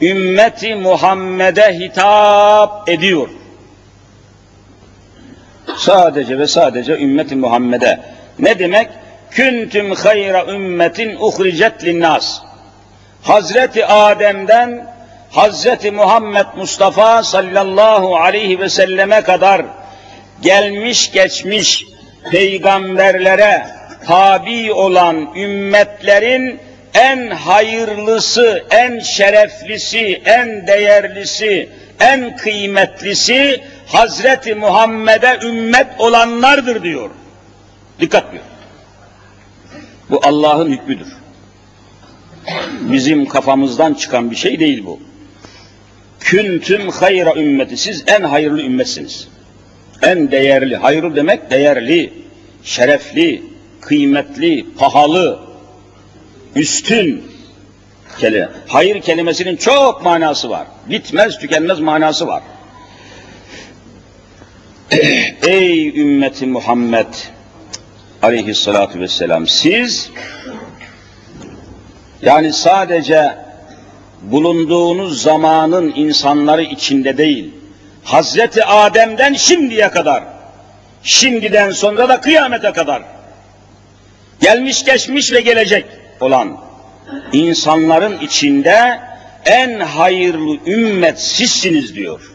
ümmeti 0.00 0.74
Muhammed'e 0.74 1.78
hitap 1.78 2.88
ediyor. 2.88 3.28
Sadece 5.76 6.38
ve 6.38 6.46
sadece 6.46 6.98
ümmeti 6.98 7.36
Muhammed'e. 7.36 8.00
Ne 8.38 8.58
demek? 8.58 8.88
Küntüm 9.30 9.90
hayra 9.90 10.46
ümmetin 10.46 11.16
uhricet 11.20 11.84
linnas. 11.84 12.40
Hazreti 13.22 13.86
Adem'den 13.86 14.96
Hazreti 15.30 15.90
Muhammed 15.90 16.46
Mustafa 16.56 17.22
sallallahu 17.22 18.16
aleyhi 18.16 18.60
ve 18.60 18.68
selleme 18.68 19.20
kadar 19.20 19.62
gelmiş 20.42 21.12
geçmiş 21.12 21.86
peygamberlere 22.30 23.66
tabi 24.06 24.72
olan 24.72 25.34
ümmetlerin 25.36 26.60
en 26.96 27.30
hayırlısı, 27.30 28.64
en 28.70 28.98
şereflisi, 28.98 30.22
en 30.24 30.66
değerlisi, 30.66 31.68
en 32.00 32.36
kıymetlisi 32.36 33.62
Hazreti 33.86 34.54
Muhammed'e 34.54 35.46
ümmet 35.46 35.86
olanlardır 35.98 36.82
diyor. 36.82 37.10
Dikkat 38.00 38.32
diyor. 38.32 38.44
Bu 40.10 40.20
Allah'ın 40.24 40.72
hükmüdür. 40.72 41.06
Bizim 42.80 43.26
kafamızdan 43.26 43.94
çıkan 43.94 44.30
bir 44.30 44.36
şey 44.36 44.60
değil 44.60 44.84
bu. 44.84 45.00
Küntüm 46.20 46.88
hayra 46.88 47.34
ümmeti. 47.34 47.76
Siz 47.76 48.04
en 48.06 48.22
hayırlı 48.22 48.62
ümmetsiniz. 48.62 49.28
En 50.02 50.30
değerli. 50.30 50.76
Hayırlı 50.76 51.16
demek 51.16 51.50
değerli, 51.50 52.12
şerefli, 52.62 53.42
kıymetli, 53.80 54.66
pahalı, 54.78 55.45
üstün 56.56 57.32
kelime. 58.18 58.48
Hayır 58.68 59.00
kelimesinin 59.00 59.56
çok 59.56 60.02
manası 60.04 60.50
var. 60.50 60.66
Bitmez 60.86 61.38
tükenmez 61.38 61.80
manası 61.80 62.26
var. 62.26 62.42
Ey 65.46 66.00
ümmeti 66.00 66.46
Muhammed 66.46 67.06
aleyhissalatu 68.22 69.00
vesselam 69.00 69.46
siz 69.46 70.10
yani 72.22 72.52
sadece 72.52 73.38
bulunduğunuz 74.22 75.22
zamanın 75.22 75.92
insanları 75.96 76.62
içinde 76.62 77.18
değil, 77.18 77.54
Hazreti 78.04 78.64
Adem'den 78.64 79.34
şimdiye 79.34 79.90
kadar, 79.90 80.24
şimdiden 81.02 81.70
sonra 81.70 82.08
da 82.08 82.20
kıyamete 82.20 82.72
kadar, 82.72 83.02
gelmiş 84.40 84.84
geçmiş 84.84 85.32
ve 85.32 85.40
gelecek 85.40 85.86
olan 86.20 86.56
insanların 87.32 88.18
içinde 88.18 89.00
en 89.44 89.80
hayırlı 89.80 90.58
ümmet 90.66 91.20
sizsiniz 91.20 91.94
diyor. 91.94 92.32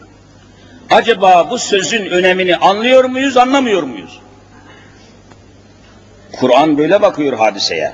Acaba 0.90 1.50
bu 1.50 1.58
sözün 1.58 2.06
önemini 2.06 2.56
anlıyor 2.56 3.04
muyuz, 3.04 3.36
anlamıyor 3.36 3.82
muyuz? 3.82 4.20
Kur'an 6.32 6.78
böyle 6.78 7.02
bakıyor 7.02 7.32
hadiseye. 7.38 7.92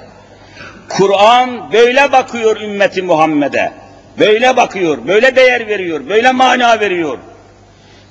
Kur'an 0.88 1.72
böyle 1.72 2.12
bakıyor 2.12 2.61
ümmeti 2.61 3.03
Muhammed'e. 3.03 3.72
Böyle 4.18 4.57
bakıyor, 4.57 4.98
böyle 5.07 5.37
değer 5.37 5.68
veriyor, 5.68 6.09
böyle 6.09 6.33
mana 6.33 6.81
veriyor. 6.81 7.18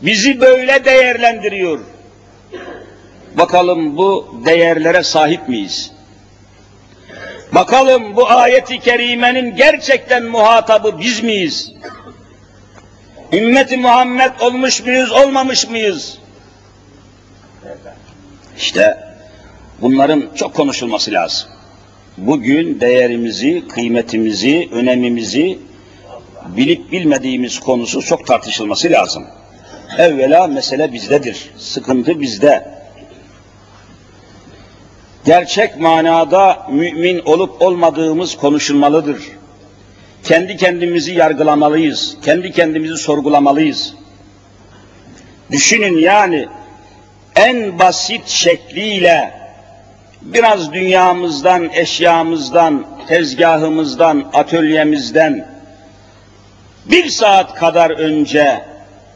Bizi 0.01 0.41
böyle 0.41 0.85
değerlendiriyor. 0.85 1.79
Bakalım 3.37 3.97
bu 3.97 4.41
değerlere 4.45 5.03
sahip 5.03 5.49
miyiz? 5.49 5.96
Bakalım 7.57 8.15
bu 8.15 8.29
ayeti 8.29 8.79
kerimenin 8.79 9.55
gerçekten 9.55 10.23
muhatabı 10.25 10.99
biz 10.99 11.23
miyiz? 11.23 11.71
Ümmeti 13.33 13.77
Muhammed 13.77 14.31
olmuş 14.39 14.85
muyuz, 14.85 15.11
olmamış 15.11 15.67
mıyız? 15.67 16.17
İşte 18.57 18.97
bunların 19.81 20.29
çok 20.35 20.53
konuşulması 20.53 21.11
lazım. 21.11 21.49
Bugün 22.17 22.79
değerimizi, 22.79 23.67
kıymetimizi, 23.67 24.69
önemimizi 24.71 25.59
bilip 26.47 26.91
bilmediğimiz 26.91 27.59
konusu 27.59 28.01
çok 28.01 28.27
tartışılması 28.27 28.91
lazım. 28.91 29.25
Evvela 29.97 30.47
mesele 30.47 30.93
bizdedir. 30.93 31.49
Sıkıntı 31.57 32.21
bizde. 32.21 32.76
Gerçek 35.27 35.79
manada 35.79 36.67
mümin 36.69 37.19
olup 37.25 37.61
olmadığımız 37.61 38.37
konuşulmalıdır. 38.37 39.17
Kendi 40.23 40.57
kendimizi 40.57 41.13
yargılamalıyız. 41.13 42.17
Kendi 42.25 42.51
kendimizi 42.51 42.97
sorgulamalıyız. 42.97 43.93
Düşünün 45.51 45.97
yani 45.97 46.47
en 47.35 47.79
basit 47.79 48.27
şekliyle 48.27 49.31
biraz 50.21 50.73
dünyamızdan, 50.73 51.69
eşyamızdan, 51.73 52.85
tezgahımızdan, 53.07 54.25
atölyemizden 54.33 55.47
bir 56.85 57.09
saat 57.09 57.55
kadar 57.55 57.89
önce 57.89 58.61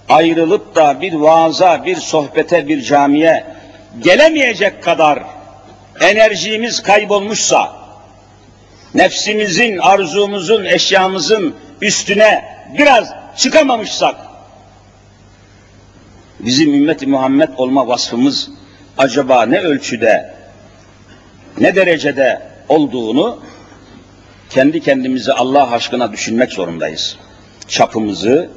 ayrılıp 0.10 0.76
da 0.76 1.02
bir 1.02 1.14
vaaza, 1.14 1.86
bir 1.86 1.96
sohbete, 1.96 2.68
bir 2.68 2.82
camiye 2.82 3.44
gelemeyecek 4.00 4.84
kadar 4.84 5.41
enerjimiz 6.00 6.84
kaybolmuşsa, 6.84 7.76
nefsimizin, 8.94 9.78
arzumuzun, 9.78 10.66
eşyamızın 10.66 11.56
üstüne 11.82 12.46
biraz 12.78 13.14
çıkamamışsak, 13.38 14.16
bizim 16.40 16.74
ümmeti 16.74 17.08
Muhammed 17.08 17.50
olma 17.58 17.88
vasfımız 17.88 18.50
acaba 18.98 19.46
ne 19.46 19.60
ölçüde, 19.60 20.34
ne 21.60 21.76
derecede 21.76 22.42
olduğunu 22.70 23.40
kendi 24.50 24.82
kendimizi 24.82 25.34
Allah 25.34 25.72
aşkına 25.72 26.12
düşünmek 26.12 26.52
zorundayız. 26.52 27.18
Çapımızı, 27.68 28.50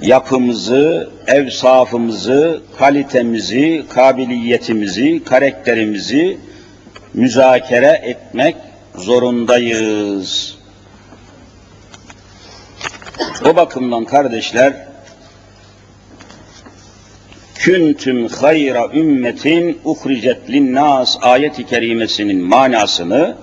yapımızı, 0.00 1.10
evsafımızı, 1.26 2.62
kalitemizi, 2.78 3.84
kabiliyetimizi, 3.88 5.24
karakterimizi 5.24 6.38
müzakere 7.14 8.00
etmek 8.04 8.56
zorundayız. 8.94 10.56
O 13.44 13.56
bakımdan 13.56 14.04
kardeşler, 14.04 14.72
küntüm 17.54 18.28
hayra 18.28 18.88
ümmetin 18.94 19.80
uhricet 19.84 20.50
linnas 20.50 21.16
ayeti 21.22 21.66
kerimesinin 21.66 22.44
manasını, 22.44 23.36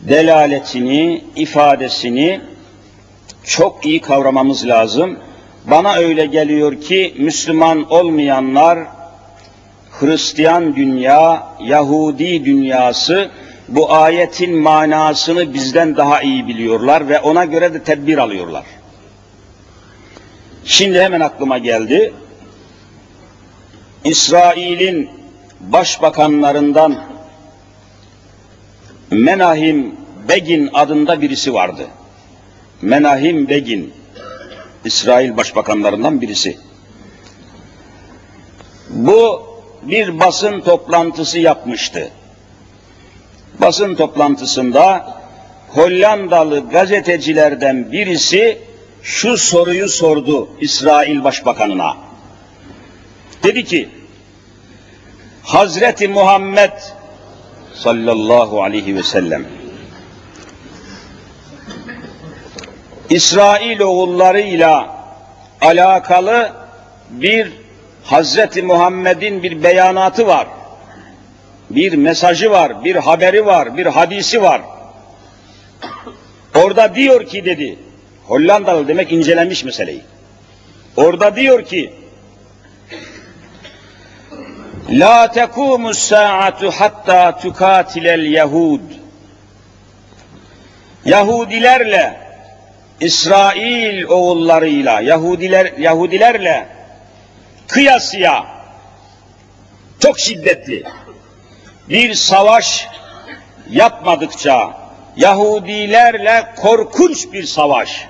delaletini, 0.00 1.24
ifadesini 1.36 2.40
çok 3.48 3.86
iyi 3.86 4.00
kavramamız 4.00 4.66
lazım. 4.66 5.18
Bana 5.64 5.94
öyle 5.94 6.26
geliyor 6.26 6.80
ki 6.80 7.14
Müslüman 7.18 7.92
olmayanlar 7.92 8.78
Hristiyan 9.90 10.76
dünya, 10.76 11.46
Yahudi 11.60 12.44
dünyası 12.44 13.30
bu 13.68 13.92
ayetin 13.92 14.58
manasını 14.58 15.54
bizden 15.54 15.96
daha 15.96 16.22
iyi 16.22 16.46
biliyorlar 16.48 17.08
ve 17.08 17.20
ona 17.20 17.44
göre 17.44 17.74
de 17.74 17.82
tedbir 17.82 18.18
alıyorlar. 18.18 18.64
Şimdi 20.64 21.00
hemen 21.00 21.20
aklıma 21.20 21.58
geldi. 21.58 22.12
İsrail'in 24.04 25.10
başbakanlarından 25.60 27.04
Menahim 29.10 29.96
Begin 30.28 30.70
adında 30.72 31.20
birisi 31.20 31.54
vardı. 31.54 31.86
Menahim 32.82 33.48
Begin, 33.48 33.94
İsrail 34.84 35.36
başbakanlarından 35.36 36.20
birisi. 36.20 36.58
Bu 38.90 39.42
bir 39.82 40.20
basın 40.20 40.60
toplantısı 40.60 41.38
yapmıştı. 41.38 42.10
Basın 43.60 43.94
toplantısında 43.94 45.14
Hollandalı 45.68 46.70
gazetecilerden 46.70 47.92
birisi 47.92 48.58
şu 49.02 49.36
soruyu 49.36 49.88
sordu 49.88 50.48
İsrail 50.60 51.24
Başbakanına. 51.24 51.96
Dedi 53.42 53.64
ki, 53.64 53.88
Hazreti 55.42 56.08
Muhammed 56.08 56.72
sallallahu 57.74 58.62
aleyhi 58.62 58.96
ve 58.96 59.02
sellem 59.02 59.46
İsrail 63.10 63.80
oğullarıyla 63.80 64.94
alakalı 65.60 66.52
bir 67.10 67.52
Hazreti 68.04 68.62
Muhammed'in 68.62 69.42
bir 69.42 69.62
beyanatı 69.62 70.26
var. 70.26 70.46
Bir 71.70 71.92
mesajı 71.92 72.50
var, 72.50 72.84
bir 72.84 72.96
haberi 72.96 73.46
var, 73.46 73.76
bir 73.76 73.86
hadisi 73.86 74.42
var. 74.42 74.62
Orada 76.54 76.94
diyor 76.94 77.26
ki 77.26 77.44
dedi, 77.44 77.78
Hollandalı 78.26 78.88
demek 78.88 79.12
incelemiş 79.12 79.64
meseleyi. 79.64 80.02
Orada 80.96 81.36
diyor 81.36 81.64
ki, 81.64 81.94
La 84.90 85.30
tekumu 85.30 85.94
saatu 85.94 86.70
hatta 86.70 87.38
tukatilel 87.38 88.32
Yahud. 88.32 88.80
Yahudilerle 91.04 92.27
İsrail 93.00 94.04
oğullarıyla 94.04 95.00
Yahudiler 95.00 95.72
Yahudilerle 95.78 96.68
kıyasıya 97.66 98.46
çok 100.00 100.18
şiddetli 100.18 100.84
bir 101.88 102.14
savaş 102.14 102.88
yapmadıkça 103.70 104.78
Yahudilerle 105.16 106.46
korkunç 106.56 107.32
bir 107.32 107.44
savaş 107.44 108.08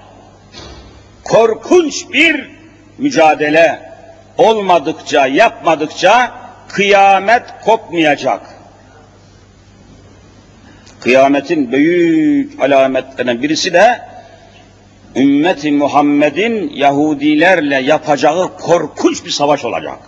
korkunç 1.24 2.12
bir 2.12 2.51
mücadele 2.98 3.92
olmadıkça 4.38 5.27
yapmadıkça 5.27 6.33
kıyamet 6.68 7.42
kopmayacak. 7.64 8.40
Kıyametin 11.01 11.72
büyük 11.72 12.62
alametlerinden 12.62 13.42
birisi 13.42 13.72
de 13.72 14.08
ümmeti 15.16 15.73
Muhammed'in 15.73 16.71
Yahudilerle 16.75 17.77
yapacağı 17.77 18.57
korkunç 18.57 19.25
bir 19.25 19.31
savaş 19.31 19.64
olacak. 19.64 19.99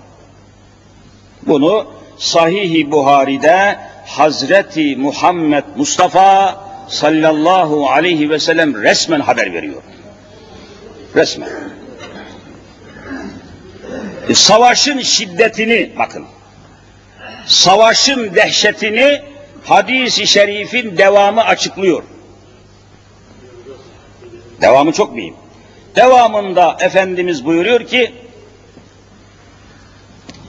Bunu 1.42 1.86
Sahih-i 2.18 2.90
Buhari'de 2.90 3.76
Hazreti 4.06 4.96
Muhammed 4.96 5.64
Mustafa 5.76 6.60
sallallahu 6.88 7.90
aleyhi 7.90 8.30
ve 8.30 8.38
sellem 8.38 8.82
resmen 8.82 9.20
haber 9.20 9.52
veriyor. 9.52 9.82
Resmen. 11.16 11.48
E, 14.28 14.34
savaşın 14.34 15.00
şiddetini 15.00 15.92
bakın. 15.98 16.26
Savaşın 17.46 18.34
dehşetini 18.34 19.22
hadis-i 19.64 20.26
şerifin 20.26 20.98
devamı 20.98 21.44
açıklıyor. 21.44 22.02
Devamı 24.60 24.92
çok 24.92 25.14
mühim. 25.14 25.34
Devamında 25.96 26.76
Efendimiz 26.80 27.44
buyuruyor 27.44 27.86
ki 27.86 28.14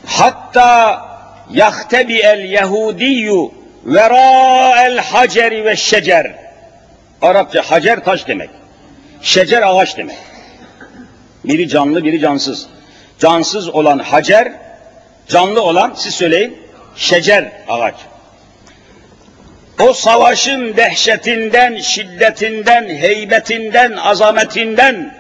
hatta 0.06 1.02
yahtebi 1.50 2.18
el 2.18 2.40
yehudiyyu 2.40 3.52
vera 3.86 4.86
el 4.86 4.98
haceri 4.98 5.66
ve 5.66 5.76
şecer 5.76 6.42
Arapça 7.22 7.62
hacer 7.62 8.04
taş 8.04 8.28
demek. 8.28 8.50
Şecer 9.22 9.62
ağaç 9.62 9.98
demek. 9.98 10.18
Biri 11.44 11.70
canlı, 11.70 12.04
biri 12.04 12.20
cansız. 12.20 12.68
Cansız 13.20 13.70
olan 13.70 14.00
hacer, 14.00 14.54
canlı 15.28 15.62
olan 15.62 15.94
siz 15.96 16.16
söyleyin, 16.16 16.58
şecer 16.96 17.52
ağaç. 17.68 17.96
O 19.82 19.94
savaşın 19.94 20.78
dehşetinden, 20.78 21.78
şiddetinden, 21.78 22.84
heybetinden, 22.84 23.92
azametinden 23.92 25.16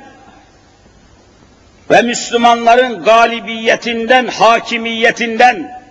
ve 1.92 2.02
Müslümanların 2.02 3.04
galibiyetinden, 3.04 4.28
hakimiyetinden 4.28 5.82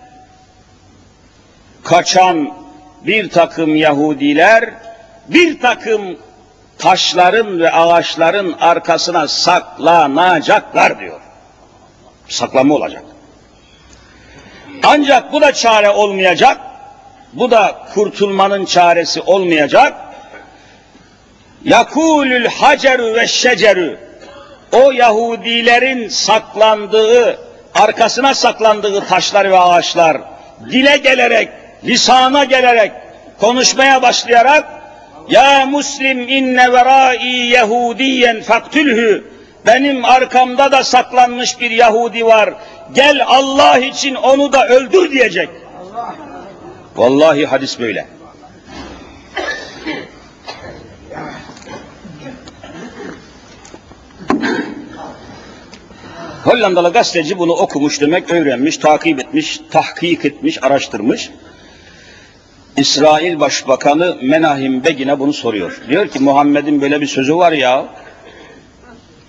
kaçan 1.83 2.53
bir 3.05 3.29
takım 3.29 3.75
Yahudiler, 3.75 4.69
bir 5.27 5.59
takım 5.59 6.19
taşların 6.77 7.59
ve 7.59 7.71
ağaçların 7.71 8.55
arkasına 8.59 9.27
saklanacaklar 9.27 10.99
diyor. 10.99 11.21
Saklama 12.29 12.75
olacak. 12.75 13.03
Ancak 14.83 15.33
bu 15.33 15.41
da 15.41 15.53
çare 15.53 15.89
olmayacak. 15.89 16.70
Bu 17.33 17.51
da 17.51 17.75
kurtulmanın 17.93 18.65
çaresi 18.65 19.21
olmayacak. 19.21 19.93
Yakulül 21.63 22.45
haceru 22.45 23.15
ve 23.15 23.27
şeceru 23.27 23.97
o 24.71 24.91
Yahudilerin 24.91 26.07
saklandığı, 26.07 27.39
arkasına 27.75 28.33
saklandığı 28.33 29.05
taşlar 29.07 29.51
ve 29.51 29.59
ağaçlar 29.59 30.17
dile 30.71 30.97
gelerek, 30.97 31.49
lisana 31.83 32.43
gelerek, 32.43 32.91
konuşmaya 33.39 34.01
başlayarak 34.01 34.65
ya 35.29 35.65
Müslim 35.65 36.29
inne 36.29 36.71
verai 36.71 37.47
Yahudiyen 37.47 38.41
faktülhü 38.41 39.31
benim 39.65 40.05
arkamda 40.05 40.71
da 40.71 40.83
saklanmış 40.83 41.59
bir 41.59 41.71
Yahudi 41.71 42.25
var. 42.25 42.53
Gel 42.93 43.23
Allah 43.27 43.77
için 43.77 44.15
onu 44.15 44.53
da 44.53 44.67
öldür 44.67 45.11
diyecek. 45.11 45.49
Vallahi 46.95 47.45
hadis 47.45 47.79
böyle. 47.79 48.07
Hollandalı 56.43 56.93
gazeteci 56.93 57.39
bunu 57.39 57.53
okumuş 57.53 58.01
demek, 58.01 58.31
öğrenmiş, 58.31 58.77
takip 58.77 59.19
etmiş, 59.19 59.61
tahkik 59.71 60.25
etmiş, 60.25 60.63
araştırmış. 60.63 61.29
İsrail 62.77 63.39
Başbakanı 63.39 64.17
Menahim 64.21 64.83
Begin'e 64.83 65.19
bunu 65.19 65.33
soruyor. 65.33 65.81
Diyor 65.89 66.07
ki 66.07 66.19
Muhammed'in 66.19 66.81
böyle 66.81 67.01
bir 67.01 67.07
sözü 67.07 67.35
var 67.35 67.51
ya, 67.51 67.85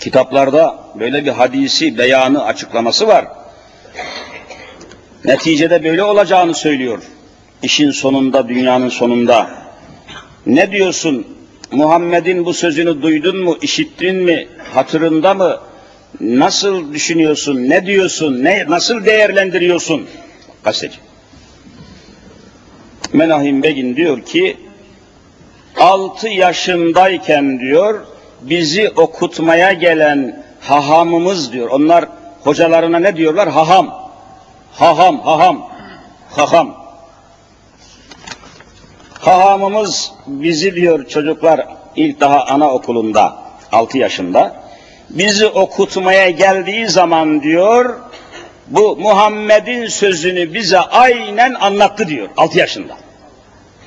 kitaplarda 0.01 0.85
böyle 0.98 1.25
bir 1.25 1.31
hadisi, 1.31 1.98
beyanı, 1.98 2.44
açıklaması 2.44 3.07
var. 3.07 3.27
Neticede 5.25 5.85
böyle 5.85 6.05
olacağını 6.05 6.55
söylüyor. 6.55 7.03
İşin 7.62 7.90
sonunda, 7.90 8.48
dünyanın 8.48 8.88
sonunda. 8.88 9.51
Ne 10.46 10.72
diyorsun? 10.72 11.27
Muhammed'in 11.70 12.44
bu 12.44 12.55
sözünü 12.55 13.03
duydun 13.03 13.37
mu, 13.37 13.59
işittin 13.62 14.16
mi, 14.16 14.48
hatırında 14.75 15.35
mı? 15.35 15.61
Nasıl 16.20 16.92
düşünüyorsun, 16.92 17.57
ne 17.57 17.87
diyorsun, 17.87 18.44
ne, 18.44 18.64
nasıl 18.68 19.05
değerlendiriyorsun? 19.05 20.07
Gazeteci. 20.64 20.98
Menahim 23.12 23.62
Begin 23.62 23.96
diyor 23.96 24.22
ki, 24.22 24.57
altı 25.77 26.29
yaşındayken 26.29 27.61
diyor, 27.61 28.07
bizi 28.42 28.90
okutmaya 28.90 29.72
gelen 29.72 30.44
hahamımız 30.61 31.53
diyor. 31.53 31.68
Onlar 31.68 32.05
hocalarına 32.40 32.98
ne 32.98 33.16
diyorlar? 33.16 33.48
Haham. 33.48 34.11
Haham, 34.72 35.20
haham, 35.20 35.70
haham. 36.31 36.82
Hahamımız 39.22 40.12
bizi 40.26 40.74
diyor 40.74 41.08
çocuklar 41.08 41.66
ilk 41.96 42.20
daha 42.20 42.44
anaokulunda, 42.44 43.37
altı 43.72 43.98
yaşında, 43.98 44.62
bizi 45.11 45.46
okutmaya 45.46 46.30
geldiği 46.30 46.88
zaman 46.88 47.42
diyor, 47.42 48.00
bu 48.66 48.96
Muhammed'in 48.96 49.87
sözünü 49.87 50.54
bize 50.54 50.78
aynen 50.78 51.54
anlattı 51.54 52.08
diyor, 52.08 52.28
altı 52.37 52.58
yaşında. 52.58 52.96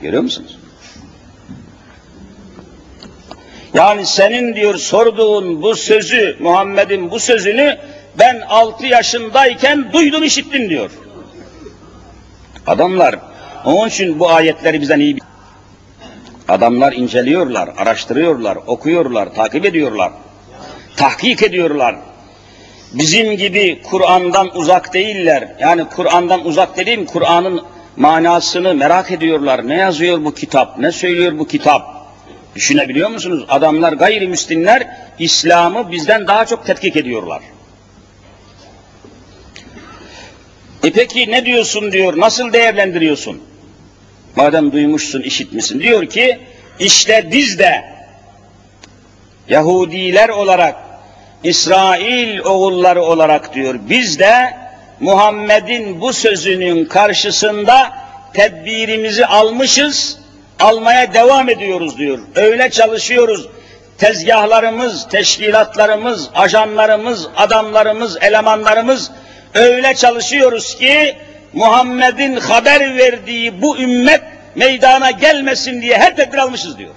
Görüyor 0.01 0.23
musunuz? 0.23 0.57
Yani 3.73 4.05
senin 4.05 4.55
diyor 4.55 4.75
sorduğun 4.75 5.61
bu 5.61 5.75
sözü, 5.75 6.37
Muhammed'in 6.39 7.11
bu 7.11 7.19
sözünü 7.19 7.77
ben 8.19 8.41
altı 8.41 8.85
yaşındayken 8.85 9.93
duydum 9.93 10.23
işittim 10.23 10.69
diyor. 10.69 10.91
Adamlar, 12.67 13.15
onun 13.65 13.87
için 13.87 14.19
bu 14.19 14.29
ayetleri 14.29 14.81
bizden 14.81 14.99
iyi 14.99 15.17
Adamlar 16.47 16.93
inceliyorlar, 16.93 17.69
araştırıyorlar, 17.77 18.57
okuyorlar, 18.67 19.33
takip 19.33 19.65
ediyorlar, 19.65 20.11
tahkik 20.95 21.43
ediyorlar. 21.43 21.95
bizim 22.93 23.37
gibi 23.37 23.81
Kur'an'dan 23.83 24.57
uzak 24.57 24.93
değiller. 24.93 25.55
Yani 25.59 25.85
Kur'an'dan 25.95 26.45
uzak 26.45 26.77
dediğim 26.77 27.05
Kur'an'ın 27.05 27.61
manasını 27.97 28.73
merak 28.73 29.11
ediyorlar. 29.11 29.67
Ne 29.67 29.75
yazıyor 29.75 30.25
bu 30.25 30.33
kitap? 30.33 30.77
Ne 30.77 30.91
söylüyor 30.91 31.39
bu 31.39 31.47
kitap? 31.47 31.95
Düşünebiliyor 32.55 33.09
musunuz? 33.09 33.45
Adamlar 33.49 33.93
gayrimüslimler 33.93 34.87
İslam'ı 35.19 35.91
bizden 35.91 36.27
daha 36.27 36.45
çok 36.45 36.65
tetkik 36.65 36.95
ediyorlar. 36.95 37.41
E 40.83 40.91
peki 40.91 41.31
ne 41.31 41.45
diyorsun 41.45 41.91
diyor, 41.91 42.19
nasıl 42.19 42.53
değerlendiriyorsun? 42.53 43.41
Madem 44.35 44.71
duymuşsun, 44.71 45.21
işitmişsin. 45.21 45.79
Diyor 45.79 46.05
ki, 46.05 46.39
işte 46.79 47.29
biz 47.31 47.59
de 47.59 47.85
Yahudiler 49.49 50.29
olarak, 50.29 50.75
İsrail 51.43 52.39
oğulları 52.39 53.03
olarak 53.03 53.55
diyor, 53.55 53.75
biz 53.89 54.19
de 54.19 54.57
Muhammed'in 54.99 56.01
bu 56.01 56.13
sözünün 56.13 56.85
karşısında 56.85 57.91
tedbirimizi 58.33 59.25
almışız, 59.25 60.19
almaya 60.59 61.13
devam 61.13 61.49
ediyoruz 61.49 61.97
diyor. 61.97 62.19
Öyle 62.35 62.69
çalışıyoruz. 62.69 63.47
Tezgahlarımız, 63.97 65.07
teşkilatlarımız, 65.07 66.29
ajanlarımız, 66.35 67.27
adamlarımız, 67.35 68.17
elemanlarımız 68.21 69.11
öyle 69.53 69.95
çalışıyoruz 69.95 70.75
ki 70.77 71.15
Muhammed'in 71.55 72.35
haber 72.35 72.97
verdiği 72.97 73.61
bu 73.61 73.77
ümmet 73.77 74.21
meydana 74.55 75.11
gelmesin 75.11 75.81
diye 75.81 75.97
her 75.97 76.15
tedbir 76.15 76.37
almışız 76.37 76.77
diyor. 76.77 76.93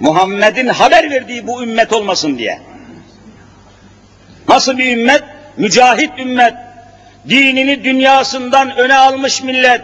Muhammed'in 0.00 0.68
haber 0.68 1.10
verdiği 1.10 1.46
bu 1.46 1.62
ümmet 1.62 1.92
olmasın 1.92 2.38
diye. 2.38 2.60
Nasıl 4.48 4.78
bir 4.78 4.96
ümmet? 4.96 5.22
Mücahit 5.56 6.18
ümmet. 6.18 6.54
Dinini 7.28 7.84
dünyasından 7.84 8.76
öne 8.76 8.94
almış 8.94 9.42
millet. 9.42 9.80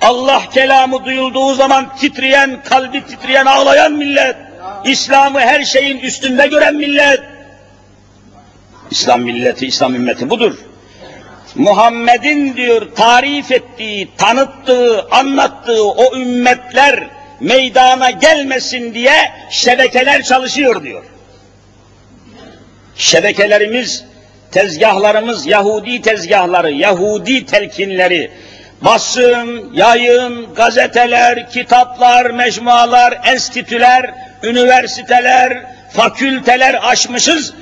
Allah 0.00 0.42
kelamı 0.54 1.04
duyulduğu 1.04 1.54
zaman 1.54 1.96
titreyen, 1.96 2.62
kalbi 2.62 3.06
titreyen, 3.06 3.46
ağlayan 3.46 3.92
millet. 3.92 4.36
İslam'ı 4.84 5.40
her 5.40 5.64
şeyin 5.64 5.98
üstünde 5.98 6.46
gören 6.46 6.74
millet. 6.74 7.20
İslam 8.90 9.20
milleti, 9.20 9.66
İslam 9.66 9.94
ümmeti 9.94 10.30
budur. 10.30 10.71
Muhammed'in 11.54 12.56
diyor 12.56 12.94
tarif 12.96 13.52
ettiği, 13.52 14.08
tanıttığı, 14.16 15.08
anlattığı 15.10 15.84
o 15.84 16.16
ümmetler 16.16 17.08
meydana 17.40 18.10
gelmesin 18.10 18.94
diye 18.94 19.32
şebekeler 19.50 20.22
çalışıyor 20.22 20.84
diyor. 20.84 21.04
Şebekelerimiz, 22.96 24.04
tezgahlarımız 24.50 25.46
Yahudi 25.46 26.02
tezgahları, 26.02 26.70
Yahudi 26.70 27.46
telkinleri, 27.46 28.30
basın, 28.80 29.70
yayın, 29.74 30.54
gazeteler, 30.54 31.50
kitaplar, 31.50 32.30
mecmualar, 32.30 33.18
enstitüler, 33.24 34.14
üniversiteler, 34.42 35.62
fakülteler 35.92 36.74
açmışız. 36.74 37.52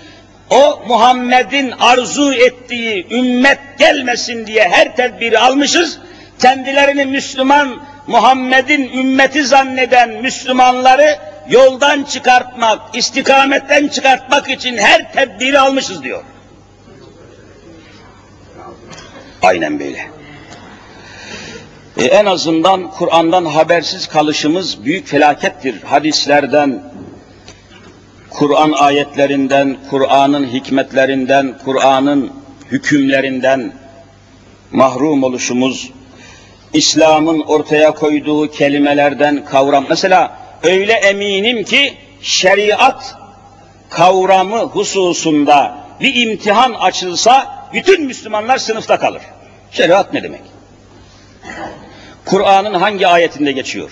O 0.50 0.82
Muhammed'in 0.88 1.70
arzu 1.70 2.32
ettiği 2.32 3.06
ümmet 3.10 3.58
gelmesin 3.78 4.46
diye 4.46 4.68
her 4.68 4.96
tedbiri 4.96 5.38
almışız. 5.38 5.98
Kendilerini 6.38 7.04
Müslüman, 7.04 7.82
Muhammed'in 8.06 8.92
ümmeti 8.98 9.46
zanneden 9.46 10.10
Müslümanları 10.10 11.18
yoldan 11.48 12.02
çıkartmak, 12.04 12.96
istikametten 12.96 13.88
çıkartmak 13.88 14.50
için 14.50 14.78
her 14.78 15.12
tedbiri 15.12 15.58
almışız 15.58 16.02
diyor. 16.02 16.22
Aynen 19.42 19.80
böyle. 19.80 20.10
E, 21.96 22.04
en 22.04 22.26
azından 22.26 22.90
Kur'an'dan 22.90 23.44
habersiz 23.44 24.06
kalışımız 24.06 24.84
büyük 24.84 25.06
felakettir. 25.06 25.82
Hadislerden, 25.82 26.82
Kur'an 28.30 28.72
ayetlerinden, 28.72 29.76
Kur'an'ın 29.90 30.46
hikmetlerinden, 30.46 31.58
Kur'an'ın 31.64 32.32
hükümlerinden 32.70 33.72
mahrum 34.70 35.22
oluşumuz, 35.22 35.90
İslam'ın 36.72 37.40
ortaya 37.40 37.94
koyduğu 37.94 38.50
kelimelerden 38.50 39.44
kavram. 39.44 39.86
Mesela 39.88 40.36
öyle 40.62 40.92
eminim 40.92 41.64
ki 41.64 41.94
şeriat 42.22 43.14
kavramı 43.90 44.58
hususunda 44.58 45.78
bir 46.00 46.14
imtihan 46.14 46.72
açılsa 46.72 47.66
bütün 47.72 48.06
Müslümanlar 48.06 48.58
sınıfta 48.58 48.98
kalır. 48.98 49.22
Şeriat 49.70 50.12
ne 50.12 50.22
demek? 50.22 50.40
Kur'an'ın 52.24 52.74
hangi 52.74 53.06
ayetinde 53.06 53.52
geçiyor? 53.52 53.90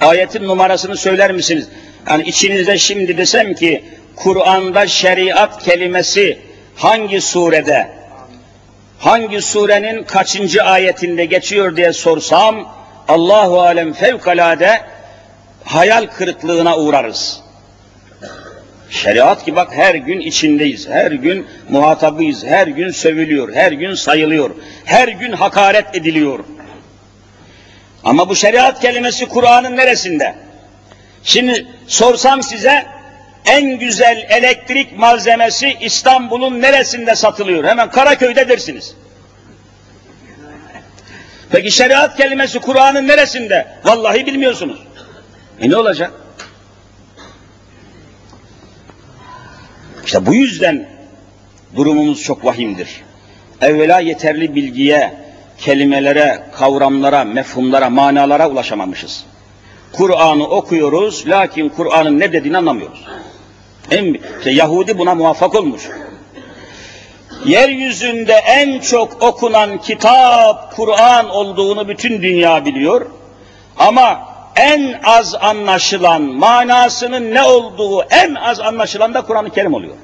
Ayetin 0.00 0.42
numarasını 0.42 0.96
söyler 0.96 1.32
misiniz? 1.32 1.68
Yani 2.10 2.22
içinizde 2.22 2.78
şimdi 2.78 3.16
desem 3.16 3.54
ki 3.54 3.84
Kur'an'da 4.16 4.86
şeriat 4.86 5.62
kelimesi 5.62 6.38
hangi 6.76 7.20
surede, 7.20 7.88
hangi 8.98 9.42
surenin 9.42 10.02
kaçıncı 10.02 10.62
ayetinde 10.62 11.24
geçiyor 11.24 11.76
diye 11.76 11.92
sorsam 11.92 12.74
Allahu 13.08 13.60
alem 13.60 13.92
fevkalade 13.92 14.80
hayal 15.64 16.06
kırıklığına 16.06 16.76
uğrarız. 16.76 17.40
Şeriat 18.90 19.44
ki 19.44 19.56
bak 19.56 19.68
her 19.74 19.94
gün 19.94 20.20
içindeyiz, 20.20 20.88
her 20.88 21.10
gün 21.10 21.46
muhatabıyız, 21.68 22.44
her 22.44 22.66
gün 22.66 22.90
sövülüyor, 22.90 23.54
her 23.54 23.72
gün 23.72 23.94
sayılıyor, 23.94 24.50
her 24.84 25.08
gün 25.08 25.32
hakaret 25.32 25.96
ediliyor. 25.96 26.38
Ama 28.04 28.28
bu 28.28 28.36
şeriat 28.36 28.80
kelimesi 28.80 29.28
Kur'an'ın 29.28 29.76
neresinde? 29.76 30.34
Şimdi 31.24 31.66
sorsam 31.86 32.42
size 32.42 32.86
en 33.46 33.78
güzel 33.78 34.26
elektrik 34.28 34.98
malzemesi 34.98 35.76
İstanbul'un 35.80 36.60
neresinde 36.60 37.14
satılıyor? 37.14 37.64
Hemen 37.64 37.90
Karaköy'de 37.90 38.48
dersiniz. 38.48 38.94
Peki 41.50 41.70
şeriat 41.70 42.16
kelimesi 42.16 42.58
Kur'an'ın 42.58 43.08
neresinde? 43.08 43.66
Vallahi 43.84 44.26
bilmiyorsunuz. 44.26 44.78
E 45.60 45.70
ne 45.70 45.76
olacak? 45.76 46.12
İşte 50.06 50.26
bu 50.26 50.34
yüzden 50.34 50.88
durumumuz 51.76 52.22
çok 52.22 52.44
vahimdir. 52.44 52.88
Evvela 53.60 54.00
yeterli 54.00 54.54
bilgiye, 54.54 55.14
kelimelere, 55.58 56.42
kavramlara, 56.52 57.24
mefhumlara, 57.24 57.90
manalara 57.90 58.48
ulaşamamışız. 58.48 59.24
Kur'an'ı 59.92 60.48
okuyoruz, 60.48 61.24
lakin 61.26 61.68
Kur'an'ın 61.68 62.20
ne 62.20 62.32
dediğini 62.32 62.56
anlamıyoruz. 62.56 63.04
En, 63.90 64.14
işte 64.38 64.50
Yahudi 64.50 64.98
buna 64.98 65.14
muvaffak 65.14 65.54
olmuş. 65.54 65.88
Yeryüzünde 67.44 68.32
en 68.32 68.80
çok 68.80 69.22
okunan 69.22 69.78
kitap 69.78 70.76
Kur'an 70.76 71.28
olduğunu 71.28 71.88
bütün 71.88 72.22
dünya 72.22 72.64
biliyor. 72.64 73.06
Ama 73.78 74.20
en 74.56 75.00
az 75.04 75.34
anlaşılan, 75.34 76.22
manasının 76.22 77.34
ne 77.34 77.42
olduğu 77.42 78.02
en 78.02 78.34
az 78.34 78.60
anlaşılan 78.60 79.14
da 79.14 79.22
Kur'an-ı 79.22 79.50
Kerim 79.50 79.74
oluyor. 79.74 79.94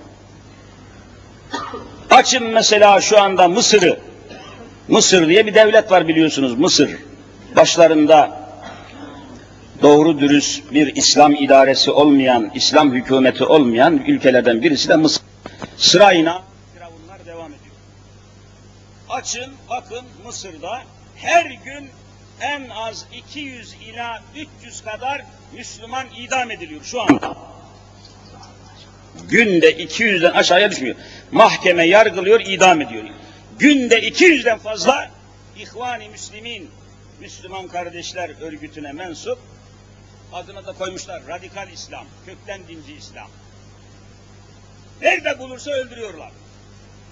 Açın 2.11 2.44
mesela 2.44 3.01
şu 3.01 3.20
anda 3.20 3.48
Mısır'ı. 3.48 3.98
Mısır 4.88 5.29
diye 5.29 5.46
bir 5.46 5.55
devlet 5.55 5.90
var 5.90 6.09
biliyorsunuz 6.09 6.59
Mısır. 6.59 6.90
Başlarında 7.57 8.38
doğru 9.82 10.20
dürüst 10.20 10.72
bir 10.72 10.96
İslam 10.96 11.34
idaresi 11.34 11.90
olmayan, 11.90 12.50
İslam 12.54 12.92
hükümeti 12.92 13.44
olmayan 13.44 13.98
ülkelerden 14.06 14.62
birisi 14.62 14.88
de 14.88 14.96
Mısır. 14.96 15.22
Sırayına 15.76 16.42
firavunlar 16.74 17.26
devam 17.26 17.52
ediyor. 17.52 17.74
Açın 19.08 19.52
bakın 19.70 20.04
Mısır'da 20.26 20.82
her 21.16 21.44
gün 21.44 21.88
en 22.40 22.68
az 22.68 23.06
200 23.12 23.74
ila 23.74 24.22
300 24.62 24.80
kadar 24.84 25.24
Müslüman 25.52 26.06
idam 26.16 26.50
ediliyor 26.50 26.84
şu 26.84 27.02
anda. 27.02 27.36
Günde 29.28 29.72
200'den 29.72 30.30
aşağıya 30.30 30.70
düşmüyor. 30.70 30.96
Mahkeme 31.32 31.84
yargılıyor, 31.84 32.40
idam 32.40 32.80
ediyor. 32.80 33.04
Günde 33.58 34.08
200'den 34.08 34.58
fazla 34.58 35.10
İhvan-ı 35.58 36.08
Müslimin, 36.10 36.70
Müslüman 37.20 37.68
Kardeşler 37.68 38.30
Örgütü'ne 38.40 38.92
mensup, 38.92 39.38
adına 40.32 40.66
da 40.66 40.72
koymuşlar 40.72 41.22
radikal 41.28 41.68
İslam, 41.72 42.04
kökten 42.26 42.60
dinci 42.68 42.94
İslam. 42.94 43.28
Nerede 45.02 45.38
bulursa 45.38 45.70
öldürüyorlar. 45.70 46.30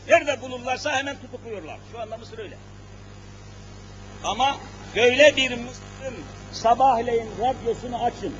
Nerede 0.09 0.40
bulurlarsa 0.40 0.96
hemen 0.96 1.16
tutukluyorlar. 1.20 1.79
Şu 1.92 2.00
anda 2.00 2.16
Mısır 2.16 2.38
öyle. 2.38 2.57
Ama 4.24 4.57
böyle 4.96 5.37
bir 5.37 5.50
Mısır'ın 5.50 6.14
sabahleyin 6.52 7.29
radyosunu 7.40 8.05
açın. 8.05 8.35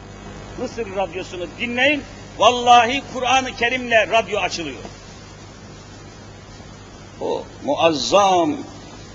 Mısır 0.61 0.97
radyosunu 0.97 1.47
dinleyin. 1.61 2.03
Vallahi 2.39 3.03
Kur'an-ı 3.15 3.57
Kerim'le 3.57 4.11
radyo 4.13 4.41
açılıyor. 4.41 4.79
o 7.21 7.45
muazzam, 7.65 8.57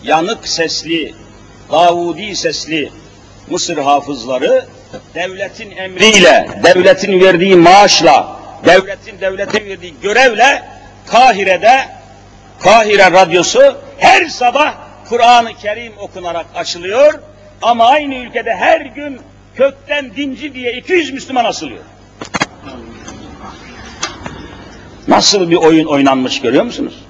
yanık 0.04 0.48
sesli, 0.48 1.16
Davudi 1.72 2.36
sesli 2.36 2.92
Mısır 3.50 3.78
hafızları 3.78 4.66
devletin 5.16 5.72
emriyle, 5.72 6.48
devletin 6.64 7.20
verdiği 7.20 7.56
maaşla, 7.56 8.40
devletin 8.66 9.22
devletin 9.22 9.70
verdiği 9.70 9.94
görevle 10.02 10.64
Kahire'de 11.08 12.02
Kahire 12.64 13.12
radyosu 13.12 13.78
her 13.98 14.26
sabah 14.26 14.74
Kur'an-ı 15.10 15.54
Kerim 15.62 15.94
okunarak 16.00 16.46
açılıyor 16.56 17.14
ama 17.62 17.86
aynı 17.86 18.16
ülkede 18.16 18.56
her 18.56 18.82
gün 18.82 19.20
kökten 19.56 20.16
dinci 20.16 20.54
diye 20.54 20.74
200 20.74 21.14
Müslüman 21.14 21.46
asılıyor. 21.46 21.84
Nasıl 25.08 25.50
bir 25.50 25.56
oyun 25.56 25.86
oynanmış 25.86 26.42
görüyor 26.42 26.64
musunuz? 26.64 27.04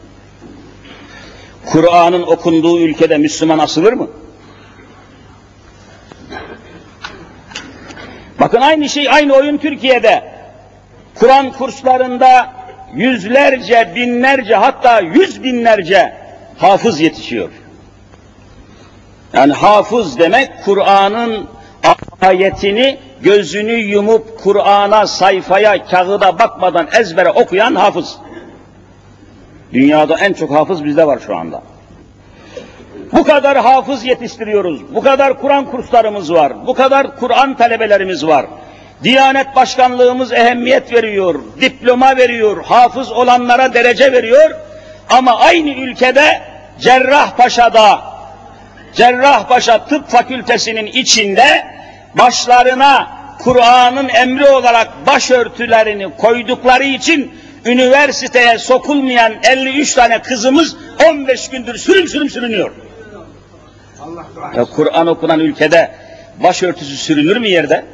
Kur'an'ın 1.65 2.21
okunduğu 2.21 2.79
ülkede 2.79 3.17
Müslüman 3.17 3.59
asılır 3.59 3.93
mı? 3.93 4.07
Bakın 8.41 8.61
aynı 8.61 8.89
şey, 8.89 9.09
aynı 9.09 9.33
oyun 9.33 9.57
Türkiye'de. 9.57 10.23
Kur'an 11.15 11.51
kurslarında 11.51 12.53
yüzlerce, 12.93 13.91
binlerce 13.95 14.55
hatta 14.55 14.99
yüz 14.99 15.43
binlerce 15.43 16.13
hafız 16.57 17.01
yetişiyor. 17.01 17.49
Yani 19.33 19.53
hafız 19.53 20.19
demek 20.19 20.51
Kur'an'ın 20.65 21.47
ayetini 22.21 22.97
gözünü 23.21 23.73
yumup 23.73 24.43
Kur'an'a, 24.43 25.07
sayfaya, 25.07 25.85
kağıda 25.85 26.39
bakmadan 26.39 26.87
ezbere 26.99 27.29
okuyan 27.29 27.75
hafız. 27.75 28.17
Dünyada 29.73 30.17
en 30.19 30.33
çok 30.33 30.51
hafız 30.51 30.83
bizde 30.85 31.07
var 31.07 31.19
şu 31.25 31.35
anda. 31.35 31.61
Bu 33.13 33.23
kadar 33.23 33.57
hafız 33.57 34.05
yetiştiriyoruz, 34.05 34.95
bu 34.95 35.01
kadar 35.01 35.41
Kur'an 35.41 35.65
kurslarımız 35.65 36.33
var, 36.33 36.67
bu 36.67 36.73
kadar 36.73 37.15
Kur'an 37.15 37.57
talebelerimiz 37.57 38.27
var. 38.27 38.45
Diyanet 39.03 39.55
Başkanlığımız 39.55 40.31
ehemmiyet 40.33 40.93
veriyor, 40.93 41.41
diploma 41.61 42.17
veriyor, 42.17 42.63
hafız 42.63 43.11
olanlara 43.11 43.73
derece 43.73 44.11
veriyor. 44.11 44.51
Ama 45.09 45.39
aynı 45.39 45.69
ülkede 45.69 46.41
Cerrahpaşa'da, 46.79 48.01
Cerrahpaşa 48.93 49.85
Tıp 49.85 50.09
Fakültesinin 50.09 50.85
içinde 50.85 51.65
başlarına 52.17 53.07
Kur'an'ın 53.39 54.09
emri 54.09 54.47
olarak 54.49 54.87
başörtülerini 55.07 56.17
koydukları 56.17 56.83
için 56.83 57.31
üniversiteye 57.65 58.57
sokulmayan 58.57 59.33
53 59.43 59.93
tane 59.93 60.21
kızımız 60.21 60.75
15 61.09 61.49
gündür 61.49 61.77
sürüm 61.77 62.07
sürüm 62.07 62.29
sürünüyor. 62.29 62.71
Ya 64.55 64.65
Kur'an 64.65 65.07
okunan 65.07 65.39
ülkede 65.39 65.91
başörtüsü 66.43 66.97
sürünür 66.97 67.37
mü 67.37 67.47
yerde? 67.47 67.85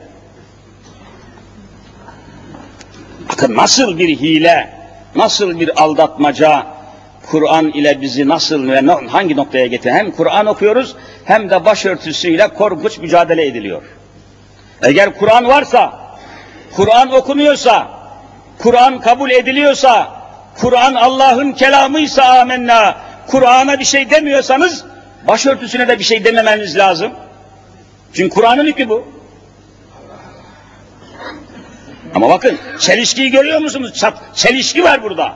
Bakın 3.30 3.56
nasıl 3.56 3.98
bir 3.98 4.10
hile, 4.10 4.70
nasıl 5.16 5.60
bir 5.60 5.84
aldatmaca, 5.84 6.66
Kur'an 7.32 7.68
ile 7.68 8.02
bizi 8.02 8.28
nasıl 8.28 8.68
ve 8.68 8.82
hangi 9.08 9.36
noktaya 9.36 9.68
getirir? 9.68 9.94
Hem 9.94 10.12
Kur'an 10.12 10.46
okuyoruz 10.46 10.96
hem 11.26 11.50
de 11.50 11.66
başörtüsüyle 11.66 12.48
korkunç 12.48 12.98
mücadele 12.98 13.46
ediliyor. 13.46 13.84
Eğer 14.82 15.14
Kur'an 15.14 15.48
varsa, 15.48 16.00
Kur'an 16.76 17.12
okunuyorsa, 17.12 17.88
Kur'an 18.60 19.00
kabul 19.00 19.32
ediliyorsa, 19.32 20.08
Kur'an 20.58 20.94
Allah'ın 20.94 21.52
kelamıysa 21.52 22.24
amenna, 22.24 22.98
Kur'an'a 23.28 23.80
bir 23.80 23.86
şey 23.86 24.10
demiyorsanız, 24.10 24.86
başörtüsüne 25.28 25.88
de 25.88 26.00
bir 26.00 26.04
şey 26.04 26.24
dememeniz 26.24 26.78
lazım. 26.78 27.12
Çünkü 28.14 28.36
Kur'an'ın 28.36 28.66
hükmü 28.66 28.90
bu. 28.90 29.08
Ama 32.16 32.30
bakın 32.30 32.58
çelişkiyi 32.80 33.32
görüyor 33.32 33.60
musunuz? 33.60 34.04
Çelişki 34.36 34.84
var 34.84 35.04
burada. 35.04 35.34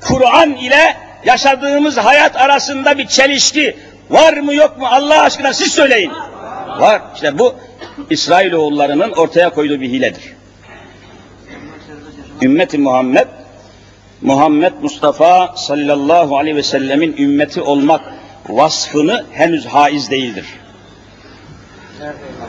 Kur'an 0.00 0.52
ile 0.52 0.96
yaşadığımız 1.24 1.96
hayat 1.96 2.36
arasında 2.36 2.98
bir 2.98 3.06
çelişki 3.06 3.76
var 4.10 4.32
mı 4.32 4.54
yok 4.54 4.78
mu 4.78 4.86
Allah 4.86 5.22
aşkına 5.22 5.52
siz 5.52 5.72
söyleyin. 5.72 6.12
Var. 6.78 7.02
İşte 7.14 7.38
bu 7.38 7.54
İsrailoğullarının 8.10 9.12
ortaya 9.12 9.50
koyduğu 9.50 9.80
bir 9.80 9.88
hiledir. 9.88 10.34
Ümmeti 12.42 12.78
Muhammed, 12.78 13.26
Muhammed 14.22 14.72
Mustafa 14.82 15.54
sallallahu 15.56 16.38
aleyhi 16.38 16.56
ve 16.56 16.62
sellemin 16.62 17.16
ümmeti 17.16 17.60
olmak 17.60 18.00
vasfını 18.48 19.26
henüz 19.32 19.66
haiz 19.66 20.10
değildir. 20.10 20.46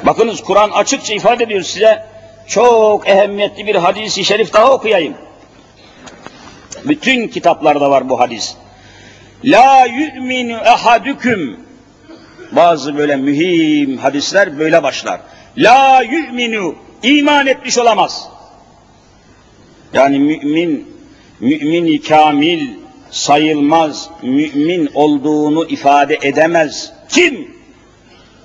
Bakınız 0.06 0.44
Kur'an 0.44 0.70
açıkça 0.70 1.14
ifade 1.14 1.44
ediyor 1.44 1.62
size 1.62 2.06
çok 2.48 3.08
ehemmiyetli 3.10 3.68
bir 3.68 3.76
hadisi 3.76 4.26
şerif 4.26 4.54
daha 4.54 4.72
okuyayım. 4.72 5.14
Bütün 6.86 7.28
kitaplarda 7.28 7.92
var 7.92 8.10
bu 8.10 8.20
hadis. 8.20 8.56
La 9.44 9.86
yu'minu 9.86 10.58
ehadüküm 10.58 11.60
bazı 12.52 12.98
böyle 12.98 13.16
mühim 13.16 13.98
hadisler 13.98 14.60
böyle 14.60 14.84
başlar. 14.84 15.22
La 15.58 16.02
yu'minu 16.02 16.76
iman 17.04 17.48
etmiş 17.48 17.78
olamaz. 17.78 18.30
Yani 19.94 20.20
mümin 20.20 20.92
mümin 21.40 21.98
kamil 21.98 22.81
sayılmaz, 23.12 24.10
mümin 24.22 24.90
olduğunu 24.94 25.66
ifade 25.66 26.20
edemez. 26.22 26.92
Kim? 27.10 27.56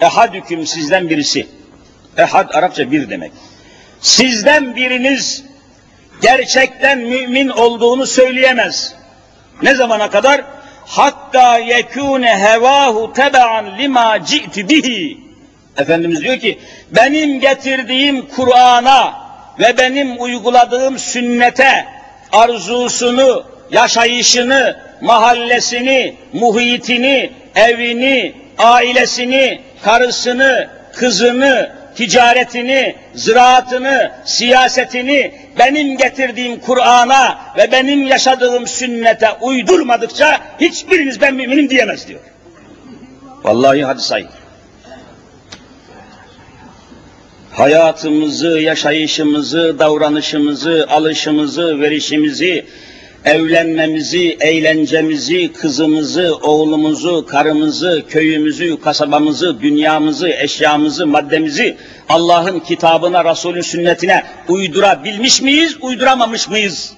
Ehadüküm 0.00 0.66
sizden 0.66 1.10
birisi. 1.10 1.46
Ehad 2.18 2.54
Arapça 2.54 2.90
bir 2.90 3.10
demek. 3.10 3.32
Sizden 4.00 4.76
biriniz 4.76 5.44
gerçekten 6.22 6.98
mümin 6.98 7.48
olduğunu 7.48 8.06
söyleyemez. 8.06 8.94
Ne 9.62 9.74
zamana 9.74 10.10
kadar? 10.10 10.44
Hatta 10.86 11.58
yekune 11.58 12.38
hevahu 12.38 13.12
tebaan 13.12 13.78
lima 13.78 14.24
ci'ti 14.24 14.68
bihi. 14.68 15.18
Efendimiz 15.76 16.20
diyor 16.20 16.38
ki 16.38 16.58
benim 16.90 17.40
getirdiğim 17.40 18.28
Kur'an'a 18.28 19.14
ve 19.58 19.78
benim 19.78 20.22
uyguladığım 20.22 20.98
sünnete 20.98 21.86
arzusunu, 22.32 23.44
yaşayışını, 23.70 24.76
mahallesini, 25.00 26.14
muhitini, 26.32 27.30
evini, 27.54 28.34
ailesini, 28.58 29.60
karısını, 29.82 30.68
kızını, 30.92 31.72
ticaretini, 31.96 32.96
ziraatını, 33.14 34.12
siyasetini 34.24 35.32
benim 35.58 35.96
getirdiğim 35.96 36.60
Kur'an'a 36.60 37.38
ve 37.58 37.72
benim 37.72 38.06
yaşadığım 38.06 38.66
sünnete 38.66 39.28
uydurmadıkça 39.40 40.40
hiçbiriniz 40.60 41.20
ben 41.20 41.34
müminim 41.34 41.70
diyemez 41.70 42.08
diyor. 42.08 42.20
Vallahi 43.44 43.84
hadi 43.84 44.02
say. 44.02 44.26
Hayatımızı, 47.52 48.48
yaşayışımızı, 48.48 49.78
davranışımızı, 49.78 50.86
alışımızı, 50.90 51.80
verişimizi, 51.80 52.66
evlenmemizi, 53.26 54.36
eğlencemizi, 54.40 55.52
kızımızı, 55.52 56.36
oğlumuzu, 56.42 57.26
karımızı, 57.26 58.04
köyümüzü, 58.08 58.80
kasabamızı, 58.80 59.60
dünyamızı, 59.60 60.28
eşyamızı, 60.28 61.06
maddemizi 61.06 61.76
Allah'ın 62.08 62.60
kitabına, 62.60 63.30
Resulün 63.30 63.60
sünnetine 63.60 64.22
uydurabilmiş 64.48 65.42
miyiz, 65.42 65.76
uyduramamış 65.80 66.48
mıyız? 66.48 66.94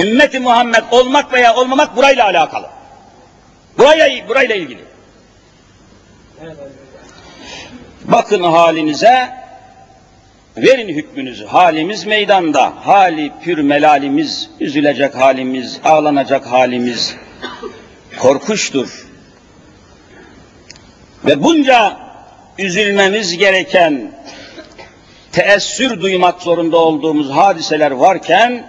Ümmeti 0.00 0.40
Muhammed 0.40 0.84
olmak 0.90 1.32
veya 1.32 1.54
olmamak 1.54 1.96
burayla 1.96 2.24
alakalı. 2.24 2.66
Burayla, 3.78 4.28
burayla 4.28 4.54
ilgili. 4.54 4.80
Bakın 8.04 8.42
halinize, 8.42 9.28
verin 10.56 10.88
hükmünüzü. 10.88 11.44
Halimiz 11.44 12.06
meydanda, 12.06 12.72
hali 12.84 13.32
pür 13.44 13.58
melalimiz, 13.58 14.50
üzülecek 14.60 15.14
halimiz, 15.14 15.80
ağlanacak 15.84 16.46
halimiz 16.46 17.14
korkuştur. 18.18 19.06
Ve 21.24 21.42
bunca 21.42 21.96
üzülmemiz 22.58 23.38
gereken, 23.38 24.12
teessür 25.32 26.00
duymak 26.00 26.42
zorunda 26.42 26.76
olduğumuz 26.76 27.30
hadiseler 27.30 27.90
varken, 27.90 28.66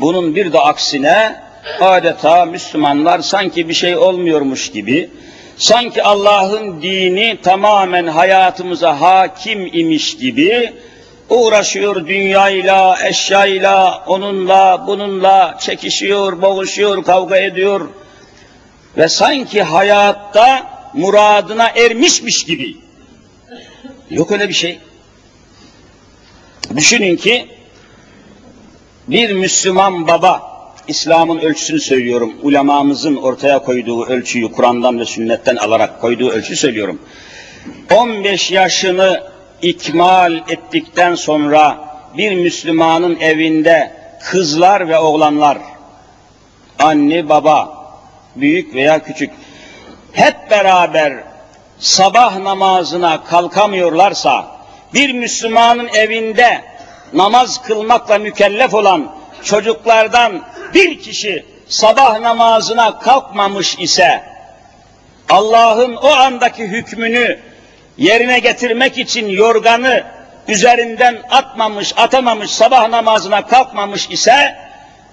bunun 0.00 0.36
bir 0.36 0.52
de 0.52 0.58
aksine 0.58 1.36
adeta 1.80 2.44
Müslümanlar 2.44 3.18
sanki 3.20 3.68
bir 3.68 3.74
şey 3.74 3.96
olmuyormuş 3.96 4.70
gibi, 4.70 5.10
sanki 5.56 6.02
Allah'ın 6.02 6.82
dini 6.82 7.38
tamamen 7.42 8.06
hayatımıza 8.06 9.00
hakim 9.00 9.70
imiş 9.72 10.16
gibi 10.16 10.72
Uğraşıyor 11.30 12.06
dünyayla, 12.06 12.98
eşyayla, 13.08 14.04
onunla, 14.06 14.84
bununla 14.86 15.58
çekişiyor, 15.60 16.42
boğuşuyor, 16.42 17.04
kavga 17.04 17.36
ediyor. 17.36 17.88
Ve 18.96 19.08
sanki 19.08 19.62
hayatta 19.62 20.66
muradına 20.94 21.68
ermişmiş 21.68 22.44
gibi. 22.44 22.76
Yok 24.10 24.32
öyle 24.32 24.48
bir 24.48 24.54
şey. 24.54 24.78
Düşünün 26.76 27.16
ki 27.16 27.46
bir 29.08 29.32
Müslüman 29.32 30.06
baba, 30.06 30.42
İslam'ın 30.88 31.38
ölçüsünü 31.38 31.80
söylüyorum, 31.80 32.34
ulemamızın 32.42 33.16
ortaya 33.16 33.58
koyduğu 33.58 34.06
ölçüyü 34.06 34.52
Kur'an'dan 34.52 35.00
ve 35.00 35.04
sünnetten 35.04 35.56
alarak 35.56 36.00
koyduğu 36.00 36.30
ölçü 36.30 36.56
söylüyorum. 36.56 36.98
15 37.94 38.50
yaşını 38.50 39.35
ikmal 39.62 40.34
ettikten 40.48 41.14
sonra 41.14 41.78
bir 42.16 42.32
Müslümanın 42.32 43.20
evinde 43.20 43.92
kızlar 44.24 44.88
ve 44.88 44.98
oğlanlar, 44.98 45.58
anne 46.78 47.28
baba, 47.28 47.86
büyük 48.36 48.74
veya 48.74 49.02
küçük, 49.02 49.30
hep 50.12 50.50
beraber 50.50 51.14
sabah 51.78 52.38
namazına 52.38 53.24
kalkamıyorlarsa, 53.24 54.46
bir 54.94 55.12
Müslümanın 55.12 55.88
evinde 55.88 56.64
namaz 57.12 57.62
kılmakla 57.62 58.18
mükellef 58.18 58.74
olan 58.74 59.12
çocuklardan 59.44 60.42
bir 60.74 60.98
kişi 60.98 61.46
sabah 61.68 62.20
namazına 62.20 62.98
kalkmamış 62.98 63.78
ise, 63.78 64.22
Allah'ın 65.28 65.96
o 65.96 66.08
andaki 66.08 66.62
hükmünü 66.62 67.38
yerine 67.98 68.38
getirmek 68.38 68.98
için 68.98 69.28
yorganı 69.28 70.04
üzerinden 70.48 71.18
atmamış, 71.30 71.92
atamamış, 71.96 72.50
sabah 72.50 72.88
namazına 72.88 73.46
kalkmamış 73.46 74.10
ise, 74.10 74.56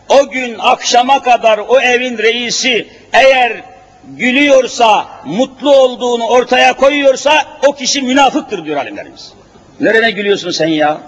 o 0.09 0.29
gün 0.29 0.55
akşama 0.59 1.23
kadar 1.23 1.57
o 1.57 1.79
evin 1.79 2.17
reisi 2.17 2.87
eğer 3.13 3.61
gülüyorsa, 4.07 5.05
mutlu 5.25 5.75
olduğunu 5.75 6.27
ortaya 6.27 6.73
koyuyorsa, 6.73 7.43
o 7.67 7.75
kişi 7.75 8.01
münafıktır 8.01 8.65
diyor 8.65 8.77
alimlerimiz. 8.77 9.33
Nerene 9.79 10.11
gülüyorsun 10.11 10.51
sen 10.51 10.67
ya? 10.67 11.01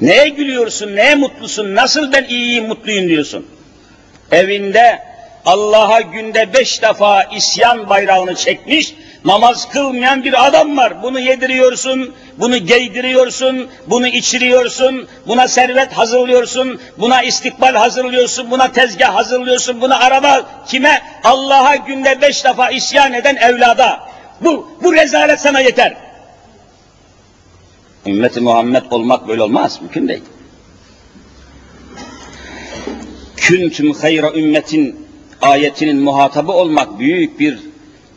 Neye 0.00 0.28
gülüyorsun, 0.28 0.96
neye 0.96 1.14
mutlusun, 1.14 1.74
nasıl 1.74 2.12
ben 2.12 2.24
iyiyim, 2.24 2.66
mutluyum 2.66 3.08
diyorsun? 3.08 3.46
Evinde 4.32 5.02
Allah'a 5.46 6.00
günde 6.00 6.54
beş 6.54 6.82
defa 6.82 7.22
isyan 7.22 7.88
bayrağını 7.88 8.34
çekmiş, 8.34 8.94
namaz 9.24 9.68
kılmayan 9.68 10.24
bir 10.24 10.46
adam 10.46 10.76
var. 10.76 11.02
Bunu 11.02 11.20
yediriyorsun, 11.20 12.14
bunu 12.38 12.56
giydiriyorsun, 12.56 13.68
bunu 13.86 14.06
içiriyorsun, 14.06 15.08
buna 15.26 15.48
servet 15.48 15.92
hazırlıyorsun, 15.92 16.80
buna 16.98 17.22
istikbal 17.22 17.74
hazırlıyorsun, 17.74 18.50
buna 18.50 18.72
tezgah 18.72 19.14
hazırlıyorsun, 19.14 19.80
buna 19.80 19.98
araba 19.98 20.46
kime? 20.66 21.02
Allah'a 21.24 21.76
günde 21.76 22.20
beş 22.20 22.44
defa 22.44 22.70
isyan 22.70 23.12
eden 23.12 23.36
evlada. 23.36 24.00
Bu, 24.40 24.68
bu 24.82 24.94
rezalet 24.94 25.40
sana 25.40 25.60
yeter. 25.60 25.96
Ümmeti 28.06 28.40
Muhammed 28.40 28.82
olmak 28.90 29.28
böyle 29.28 29.42
olmaz, 29.42 29.80
mümkün 29.80 30.08
değil. 30.08 30.22
Küntüm 33.36 33.92
hayra 33.92 34.32
ümmetin 34.32 35.06
ayetinin 35.42 35.96
muhatabı 35.96 36.52
olmak 36.52 36.98
büyük 36.98 37.40
bir 37.40 37.69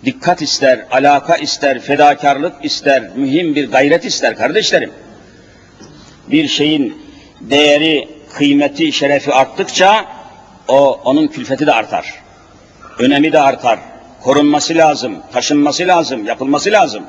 dikkat 0.06 0.42
ister, 0.42 0.86
alaka 0.92 1.36
ister, 1.36 1.80
fedakarlık 1.80 2.66
ister, 2.66 3.10
mühim 3.16 3.56
bir 3.56 3.72
gayret 3.72 4.06
ister 4.06 4.36
kardeşlerim. 4.36 4.92
Bir 6.28 6.48
şeyin 6.48 7.04
değeri, 7.42 8.10
kıymeti, 8.34 8.94
şerefi 8.94 9.34
arttıkça 9.34 10.06
o 10.68 10.92
onun 11.04 11.28
külfeti 11.28 11.68
de 11.68 11.74
artar. 11.74 12.14
Önemi 13.00 13.34
de 13.34 13.40
artar. 13.40 13.80
Korunması 14.22 14.76
lazım, 14.76 15.18
taşınması 15.34 15.88
lazım, 15.88 16.26
yapılması 16.26 16.72
lazım. 16.72 17.04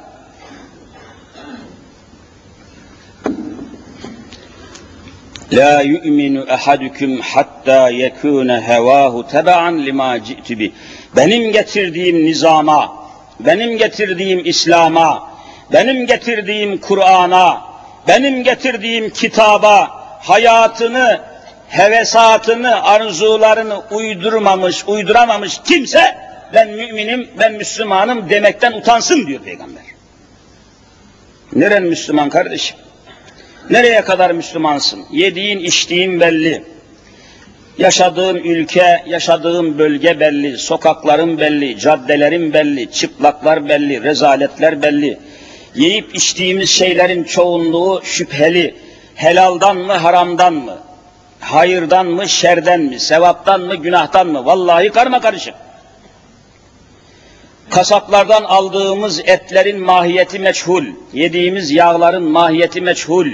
La 5.53 5.83
yu'minu 5.83 6.47
ahadukum 6.51 7.21
hatta 7.21 7.91
yekuna 7.91 8.61
hevahu 8.61 9.27
tebaen 9.27 9.87
lima 9.87 10.25
ci'tu 10.25 10.59
bi. 10.59 10.73
Benim 11.17 11.53
getirdiğim 11.53 12.25
nizama, 12.25 13.07
benim 13.41 13.79
getirdiğim 13.79 14.43
İslam'a, 14.45 15.29
benim 15.73 16.07
getirdiğim 16.07 16.79
Kur'an'a, 16.81 17.63
benim 18.09 18.45
getirdiğim 18.45 19.11
kitaba 19.11 19.91
hayatını, 20.21 21.21
hevesatını, 21.69 22.85
arzularını 22.85 23.83
uydurmamış, 23.91 24.85
uyduramamış 24.87 25.61
kimse 25.65 26.17
ben 26.55 26.71
müminim, 26.71 27.31
ben 27.39 27.53
Müslümanım 27.53 28.31
demekten 28.31 28.73
utansın 28.73 29.27
diyor 29.27 29.41
Peygamber. 29.41 29.83
Neren 31.53 31.83
Müslüman 31.83 32.29
kardeşim? 32.29 32.77
Nereye 33.71 34.01
kadar 34.01 34.31
Müslümansın? 34.31 35.05
Yediğin, 35.11 35.59
içtiğin 35.59 36.21
belli. 36.21 36.74
Yaşadığın 37.79 38.37
ülke, 38.37 39.05
yaşadığın 39.07 39.79
bölge 39.79 40.21
belli, 40.21 40.59
sokakların 40.59 41.39
belli, 41.39 41.79
caddelerin 41.79 42.53
belli, 42.53 42.93
çıplaklar 42.93 43.69
belli, 43.69 44.03
rezaletler 44.03 44.83
belli. 44.83 45.19
Yiyip 45.75 46.15
içtiğimiz 46.15 46.71
şeylerin 46.71 47.25
çoğunluğu 47.25 48.01
şüpheli. 48.05 48.75
Helaldan 49.15 49.77
mı, 49.77 49.93
haramdan 49.93 50.55
mı? 50.55 50.79
Hayırdan 51.41 52.07
mı, 52.07 52.29
şerden 52.29 52.81
mi? 52.81 53.01
Sevaptan 53.01 53.61
mı, 53.61 53.77
günahtan 53.77 54.27
mı? 54.27 54.45
Vallahi 54.45 54.91
karma 54.91 55.21
karışık. 55.21 55.55
Kasaplardan 57.71 58.43
aldığımız 58.43 59.21
etlerin 59.21 59.81
mahiyeti 59.81 60.39
meçhul, 60.39 60.85
yediğimiz 61.13 61.71
yağların 61.71 62.23
mahiyeti 62.23 62.81
meçhul, 62.81 63.27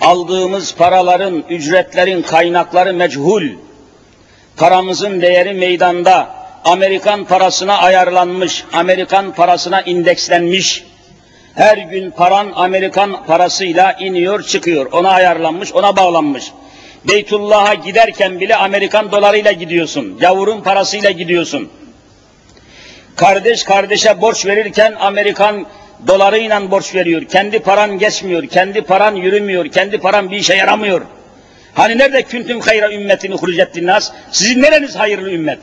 aldığımız 0.00 0.74
paraların, 0.74 1.44
ücretlerin 1.48 2.22
kaynakları 2.22 2.94
meçhul, 2.94 3.42
paramızın 4.56 5.20
değeri 5.20 5.52
meydanda, 5.52 6.30
Amerikan 6.64 7.24
parasına 7.24 7.78
ayarlanmış, 7.78 8.64
Amerikan 8.72 9.34
parasına 9.34 9.82
indekslenmiş, 9.82 10.84
her 11.54 11.78
gün 11.78 12.10
paran 12.10 12.52
Amerikan 12.54 13.26
parasıyla 13.26 13.92
iniyor 13.92 14.42
çıkıyor, 14.42 14.92
ona 14.92 15.10
ayarlanmış, 15.10 15.72
ona 15.72 15.96
bağlanmış. 15.96 16.52
Beytullah'a 17.04 17.74
giderken 17.74 18.40
bile 18.40 18.56
Amerikan 18.56 19.12
dolarıyla 19.12 19.52
gidiyorsun, 19.52 20.18
yavurun 20.20 20.60
parasıyla 20.60 21.10
gidiyorsun. 21.10 21.68
Kardeş 23.16 23.64
kardeşe 23.64 24.20
borç 24.20 24.46
verirken 24.46 24.94
Amerikan 25.00 25.66
dolarıyla 26.06 26.70
borç 26.70 26.94
veriyor. 26.94 27.24
Kendi 27.24 27.58
paran 27.58 27.98
geçmiyor, 27.98 28.46
kendi 28.46 28.82
paran 28.82 29.14
yürümüyor, 29.14 29.66
kendi 29.66 29.98
paran 29.98 30.30
bir 30.30 30.36
işe 30.36 30.54
yaramıyor. 30.54 31.00
Hani 31.74 31.98
nerede 31.98 32.22
küntüm 32.22 32.60
hayra 32.60 32.92
ümmetini 32.92 33.34
hurucettin 33.34 33.86
nas? 33.86 34.12
Sizin 34.32 34.62
nereniz 34.62 34.96
hayırlı 34.96 35.30
ümmet? 35.30 35.58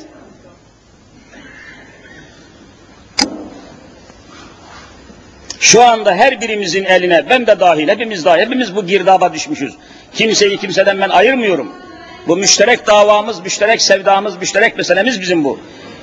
Şu 5.59 5.83
anda 5.83 6.15
her 6.15 6.41
birimizin 6.41 6.85
eline, 6.85 7.29
ben 7.29 7.47
de 7.47 7.59
dahil, 7.59 7.88
hepimiz 7.88 8.25
dahil, 8.25 8.41
hepimiz 8.41 8.75
bu 8.75 8.85
girdaba 8.85 9.33
düşmüşüz. 9.33 9.73
Kimseyi 10.13 10.57
kimseden 10.57 11.01
ben 11.01 11.09
ayırmıyorum. 11.09 11.73
Bu 12.27 12.38
müşterek 12.38 12.88
davamız, 12.88 13.39
müşterek 13.39 13.81
sevdamız, 13.81 14.38
müşterek 14.38 14.77
meselemiz 14.77 15.21
bizim 15.21 15.43
bu. 15.43 15.59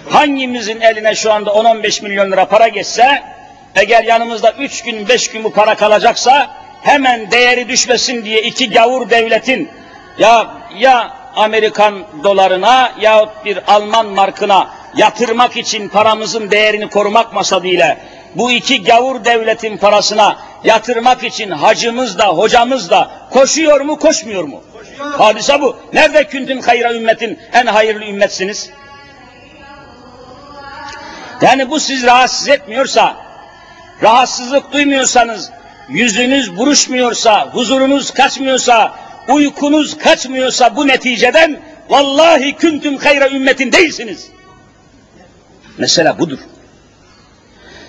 Hangimizin 0.08 0.80
eline 0.80 1.14
şu 1.14 1.32
anda 1.32 1.50
10-15 1.50 2.02
milyon 2.02 2.32
lira 2.32 2.44
para 2.44 2.68
geçse, 2.68 3.22
eğer 3.74 4.04
yanımızda 4.04 4.52
üç 4.52 4.82
gün, 4.82 5.08
beş 5.08 5.30
gün 5.30 5.44
bu 5.44 5.52
para 5.52 5.74
kalacaksa, 5.74 6.50
hemen 6.82 7.30
değeri 7.30 7.68
düşmesin 7.68 8.24
diye 8.24 8.42
iki 8.42 8.70
gavur 8.70 9.10
devletin, 9.10 9.70
ya 10.18 10.46
ya 10.78 11.10
Amerikan 11.36 12.04
dolarına 12.24 12.92
yahut 13.00 13.44
bir 13.44 13.72
Alman 13.72 14.06
markına 14.06 14.68
yatırmak 14.96 15.56
için 15.56 15.88
paramızın 15.88 16.50
değerini 16.50 16.90
korumak 16.90 17.32
masadıyla, 17.32 17.96
bu 18.34 18.50
iki 18.50 18.84
gavur 18.84 19.24
devletin 19.24 19.76
parasına 19.76 20.36
yatırmak 20.64 21.24
için 21.24 21.50
hacımız 21.50 22.18
da, 22.18 22.28
hocamız 22.28 22.90
da 22.90 23.10
koşuyor 23.30 23.80
mu, 23.80 23.98
koşmuyor 23.98 24.44
mu? 24.44 24.62
Koşuyor. 24.72 25.18
Hadise 25.18 25.60
bu. 25.60 25.76
Nerede 25.92 26.24
küntüm 26.24 26.60
hayra 26.60 26.94
ümmetin 26.94 27.38
en 27.52 27.66
hayırlı 27.66 28.04
ümmetsiniz? 28.04 28.70
Yani 31.42 31.70
bu 31.70 31.80
sizi 31.80 32.06
rahatsız 32.06 32.48
etmiyorsa, 32.48 33.16
rahatsızlık 34.04 34.72
duymuyorsanız, 34.72 35.50
yüzünüz 35.88 36.56
buruşmuyorsa, 36.56 37.48
huzurunuz 37.52 38.10
kaçmıyorsa, 38.10 38.94
uykunuz 39.28 39.98
kaçmıyorsa 39.98 40.76
bu 40.76 40.86
neticeden 40.86 41.60
vallahi 41.88 42.56
küntüm 42.56 42.96
hayra 42.96 43.28
ümmetin 43.28 43.72
değilsiniz. 43.72 44.28
Mesela 45.78 46.18
budur. 46.18 46.38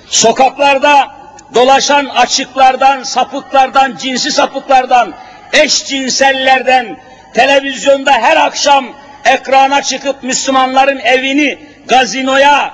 Sokaklarda 0.08 1.08
dolaşan 1.56 2.06
açıklardan, 2.06 3.04
sapıklardan, 3.04 3.96
cinsi 3.98 4.32
sapıklardan, 4.32 5.14
eşcinsellerden, 5.54 7.00
televizyonda 7.34 8.12
her 8.12 8.38
akşam 8.38 8.86
ekrana 9.26 9.82
çıkıp 9.82 10.24
Müslümanların 10.24 11.00
evini 11.00 11.60
gazinoya, 11.88 12.74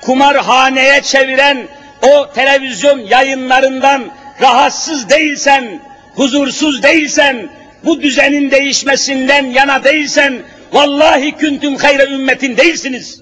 kumarhaneye 0.00 1.02
çeviren 1.02 1.68
o 2.02 2.32
televizyon 2.32 2.98
yayınlarından 2.98 4.04
rahatsız 4.40 5.10
değilsen, 5.10 5.82
huzursuz 6.14 6.82
değilsen, 6.82 7.48
bu 7.84 8.02
düzenin 8.02 8.50
değişmesinden 8.50 9.44
yana 9.44 9.84
değilsen, 9.84 10.42
vallahi 10.72 11.32
küntüm 11.32 11.76
hayre 11.76 12.04
ümmetin 12.04 12.56
değilsiniz. 12.56 13.20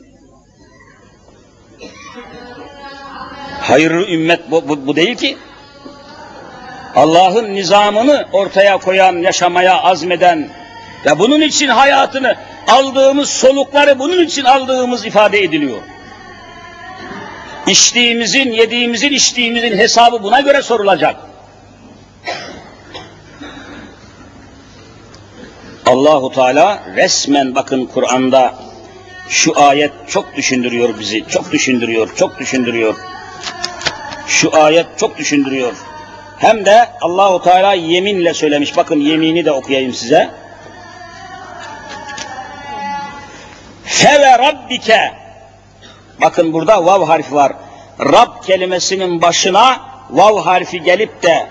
Hayırlı 3.61 4.11
ümmet 4.11 4.51
bu, 4.51 4.68
bu, 4.68 4.87
bu 4.87 4.97
değil 4.97 5.16
ki. 5.16 5.37
Allah'ın 6.95 7.55
nizamını 7.55 8.27
ortaya 8.33 8.79
koyan, 8.79 9.16
yaşamaya 9.16 9.83
azmeden 9.83 10.49
ve 11.07 11.18
bunun 11.18 11.41
için 11.41 11.68
hayatını 11.68 12.35
aldığımız 12.68 13.31
solukları 13.31 13.99
bunun 13.99 14.24
için 14.24 14.45
aldığımız 14.45 15.07
ifade 15.07 15.39
ediliyor. 15.39 15.79
İçtiğimizin, 17.67 18.53
yediğimizin, 18.53 19.12
içtiğimizin 19.12 19.79
hesabı 19.79 20.23
buna 20.23 20.41
göre 20.41 20.62
sorulacak. 20.62 21.17
Allahu 25.87 26.33
Teala 26.33 26.83
resmen 26.97 27.55
bakın 27.55 27.87
Kur'an'da 27.87 28.55
şu 29.29 29.61
ayet 29.61 29.93
çok 30.09 30.37
düşündürüyor 30.37 30.99
bizi, 30.99 31.25
çok 31.29 31.53
düşündürüyor, 31.53 32.17
çok 32.17 32.39
düşündürüyor. 32.39 32.97
Şu 34.27 34.62
ayet 34.62 34.87
çok 34.99 35.19
düşündürüyor. 35.19 35.73
Hem 36.39 36.64
de 36.67 36.89
Allahu 37.01 37.43
Teala 37.43 37.73
yeminle 37.73 38.35
söylemiş. 38.35 38.77
Bakın 38.77 39.01
yemini 39.01 39.45
de 39.45 39.53
okuyayım 39.53 39.95
size. 39.95 40.31
Feve 43.85 44.39
rabbike 44.39 45.26
Bakın 46.21 46.53
burada 46.53 46.87
vav 46.87 47.07
harfi 47.07 47.35
var. 47.35 47.53
Rab 48.01 48.43
kelimesinin 48.47 49.23
başına 49.23 49.81
vav 50.11 50.39
harfi 50.39 50.83
gelip 50.83 51.23
de 51.23 51.47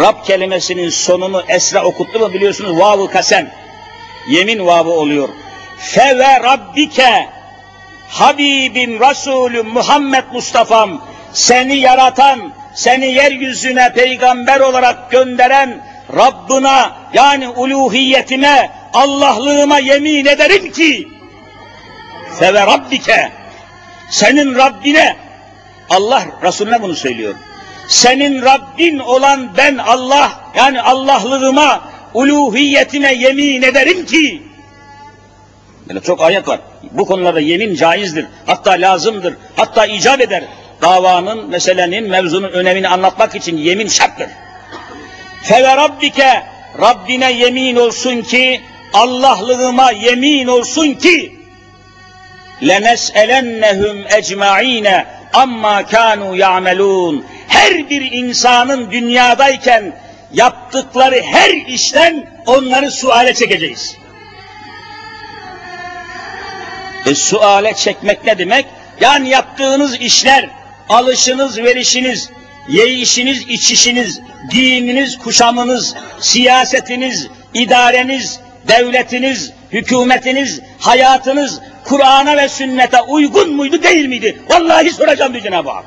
Rab 0.00 0.24
kelimesinin 0.24 0.88
sonunu 0.88 1.42
esra 1.48 1.84
okuttu 1.84 2.18
mu 2.18 2.32
biliyorsunuz 2.32 2.78
vav-ı 2.78 3.10
kasem. 3.10 3.50
Yemin 4.28 4.66
vavı 4.66 4.90
oluyor. 4.90 5.28
Fe 5.78 6.18
ve 6.18 6.40
rabbike 6.42 7.28
Habibim 8.08 9.00
Resulüm 9.00 9.68
Muhammed 9.68 10.24
Mustafa'm 10.32 11.00
seni 11.32 11.76
yaratan, 11.76 12.52
seni 12.74 13.06
yeryüzüne 13.06 13.92
peygamber 13.92 14.60
olarak 14.60 15.10
gönderen 15.10 15.80
Rabbına 16.16 16.96
yani 17.14 17.48
uluhiyetime, 17.48 18.70
Allah'lığıma 18.94 19.78
yemin 19.78 20.26
ederim 20.26 20.72
ki 20.72 21.08
fe 22.38 22.54
ve 22.54 22.66
rabbike 22.66 23.32
senin 24.10 24.54
Rabbine 24.54 25.16
Allah 25.90 26.24
Resulüne 26.42 26.82
bunu 26.82 26.94
söylüyor. 26.94 27.34
Senin 27.88 28.42
Rabbin 28.42 28.98
olan 28.98 29.56
ben 29.56 29.76
Allah 29.76 30.40
yani 30.56 30.82
Allah'lığıma 30.82 31.80
uluhiyetine 32.14 33.14
yemin 33.14 33.62
ederim 33.62 34.06
ki 34.06 34.42
böyle 35.88 36.00
çok 36.00 36.22
ayet 36.22 36.48
var. 36.48 36.60
Bu 36.92 37.06
konularda 37.06 37.40
yemin 37.40 37.74
caizdir. 37.74 38.26
Hatta 38.46 38.70
lazımdır. 38.70 39.34
Hatta 39.56 39.86
icap 39.86 40.20
eder. 40.20 40.44
Davanın, 40.82 41.48
meselenin, 41.48 42.08
mevzunun 42.10 42.48
önemini 42.48 42.88
anlatmak 42.88 43.34
için 43.34 43.56
yemin 43.56 43.88
şarttır. 43.88 44.28
Feve 45.42 45.76
Rabbike 45.76 46.42
Rabbine 46.80 47.32
yemin 47.32 47.76
olsun 47.76 48.22
ki 48.22 48.60
Allah'lığıma 48.92 49.90
yemin 49.90 50.46
olsun 50.46 50.94
ki 50.94 51.37
لَنَسْأَلَنَّهُمْ 52.61 54.07
اَجْمَعِينَ 54.07 55.05
amma 55.33 55.85
kanu 55.85 56.35
ya'melun. 56.35 57.25
Her 57.47 57.89
bir 57.89 58.11
insanın 58.11 58.91
dünyadayken 58.91 59.95
yaptıkları 60.33 61.21
her 61.21 61.49
işten 61.67 62.27
onları 62.45 62.91
suale 62.91 63.33
çekeceğiz. 63.33 63.95
E 67.05 67.15
suale 67.15 67.73
çekmek 67.73 68.25
ne 68.25 68.37
demek? 68.37 68.65
Yani 69.01 69.29
yaptığınız 69.29 69.95
işler, 69.95 70.49
alışınız, 70.89 71.57
verişiniz, 71.57 72.29
yeyişiniz, 72.67 73.41
içişiniz, 73.47 74.21
giyiminiz, 74.51 75.17
kuşamınız, 75.17 75.95
siyasetiniz, 76.19 77.27
idareniz, 77.53 78.39
devletiniz, 78.67 79.51
hükümetiniz, 79.71 80.61
hayatınız 80.79 81.59
Kur'an'a 81.88 82.36
ve 82.36 82.48
sünnete 82.48 83.00
uygun 83.00 83.56
muydu 83.56 83.82
değil 83.82 84.06
miydi? 84.06 84.38
Vallahi 84.48 84.90
soracağım 84.90 85.32
diyor 85.32 85.44
Cenab-ı 85.44 85.70
Hak. 85.70 85.84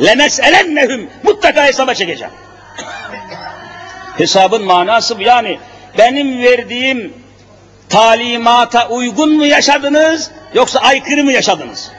لَمَسْأَلَنَّهُمْ 0.00 1.06
Mutlaka 1.22 1.64
hesaba 1.64 1.94
çekeceğim. 1.94 2.32
Hesabın 4.16 4.64
manası 4.64 5.18
bu. 5.18 5.22
Yani 5.22 5.58
benim 5.98 6.42
verdiğim 6.42 7.14
talimata 7.88 8.88
uygun 8.88 9.32
mu 9.32 9.46
yaşadınız 9.46 10.30
yoksa 10.54 10.80
aykırı 10.80 11.24
mı 11.24 11.32
yaşadınız? 11.32 11.92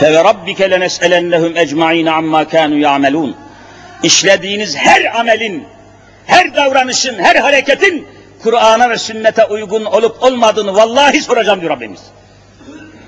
فَوَرَبِّكَ 0.00 0.60
لَنَسْأَلَنَّهُمْ 0.72 1.52
اَجْمَعِينَ 1.64 2.08
عَمَّا 2.10 2.44
كَانُوا 2.44 2.80
يَعْمَلُونَ 2.86 3.32
İşlediğiniz 4.02 4.76
her 4.76 5.20
amelin, 5.20 5.64
her 6.26 6.56
davranışın, 6.56 7.18
her 7.18 7.36
hareketin 7.36 8.06
Kur'an'a 8.42 8.90
ve 8.90 8.98
sünnete 8.98 9.44
uygun 9.44 9.84
olup 9.84 10.22
olmadığını 10.22 10.74
vallahi 10.74 11.20
soracağım 11.20 11.60
diyor 11.60 11.72
Rabbimiz. 11.72 12.00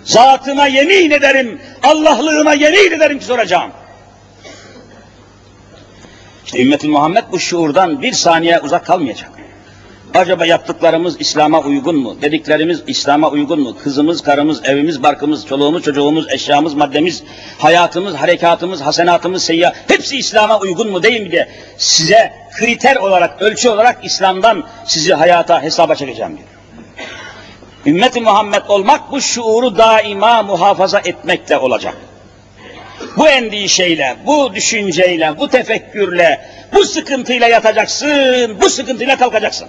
Zatıma 0.04 0.66
yemin 0.66 1.10
ederim, 1.10 1.60
Allah'lığıma 1.82 2.54
yemin 2.54 2.92
ederim 2.92 3.18
ki 3.18 3.24
soracağım. 3.24 3.70
İşte 6.44 6.62
ümmet 6.62 6.84
Muhammed 6.84 7.24
bu 7.32 7.40
şuurdan 7.40 8.02
bir 8.02 8.12
saniye 8.12 8.60
uzak 8.60 8.86
kalmayacak. 8.86 9.30
Acaba 10.14 10.46
yaptıklarımız 10.46 11.20
İslam'a 11.20 11.60
uygun 11.60 11.96
mu? 11.96 12.16
Dediklerimiz 12.22 12.82
İslam'a 12.86 13.30
uygun 13.30 13.60
mu? 13.60 13.76
Kızımız, 13.82 14.22
karımız, 14.22 14.60
evimiz, 14.64 15.02
barkımız, 15.02 15.46
çoluğumuz, 15.46 15.82
çocuğumuz, 15.82 16.32
eşyamız, 16.32 16.74
maddemiz, 16.74 17.22
hayatımız, 17.58 18.14
harekatımız, 18.14 18.80
hasenatımız, 18.80 19.44
seyyah 19.44 19.72
hepsi 19.88 20.16
İslam'a 20.16 20.58
uygun 20.58 20.90
mu 20.90 21.02
değil 21.02 21.20
mi 21.22 21.30
diye 21.30 21.48
size 21.76 22.32
kriter 22.58 22.96
olarak, 22.96 23.42
ölçü 23.42 23.68
olarak 23.68 24.04
İslam'dan 24.04 24.64
sizi 24.86 25.14
hayata 25.14 25.62
hesaba 25.62 25.94
çekeceğim 25.94 26.36
diyor. 26.36 26.48
Ümmet-i 27.86 28.20
Muhammed 28.20 28.62
olmak 28.68 29.12
bu 29.12 29.20
şuuru 29.20 29.78
daima 29.78 30.42
muhafaza 30.42 30.98
etmekle 30.98 31.58
olacak. 31.58 31.94
Bu 33.16 33.28
endişeyle, 33.28 34.16
bu 34.26 34.54
düşünceyle, 34.54 35.38
bu 35.38 35.48
tefekkürle, 35.48 36.40
bu 36.74 36.84
sıkıntıyla 36.84 37.48
yatacaksın, 37.48 38.60
bu 38.60 38.70
sıkıntıyla 38.70 39.16
kalkacaksın. 39.16 39.68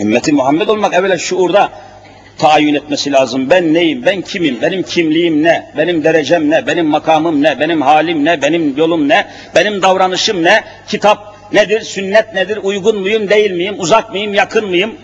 Ümmeti 0.00 0.32
Muhammed 0.32 0.68
olmak 0.68 0.94
evvela 0.94 1.18
şuurda 1.18 1.72
tayin 2.38 2.74
etmesi 2.74 3.12
lazım. 3.12 3.50
Ben 3.50 3.74
neyim, 3.74 4.06
ben 4.06 4.22
kimim, 4.22 4.62
benim 4.62 4.82
kimliğim 4.82 5.42
ne, 5.42 5.72
benim 5.76 6.04
derecem 6.04 6.50
ne, 6.50 6.66
benim 6.66 6.86
makamım 6.86 7.42
ne, 7.42 7.60
benim 7.60 7.82
halim 7.82 8.24
ne, 8.24 8.42
benim 8.42 8.76
yolum 8.76 9.08
ne, 9.08 9.26
benim 9.54 9.82
davranışım 9.82 10.44
ne, 10.44 10.64
kitap 10.88 11.36
nedir, 11.52 11.80
sünnet 11.80 12.34
nedir, 12.34 12.58
uygun 12.62 13.00
muyum, 13.00 13.28
değil 13.30 13.50
miyim, 13.50 13.74
uzak 13.78 14.10
mıyım, 14.10 14.34
yakın 14.34 14.68
mıyım? 14.68 14.94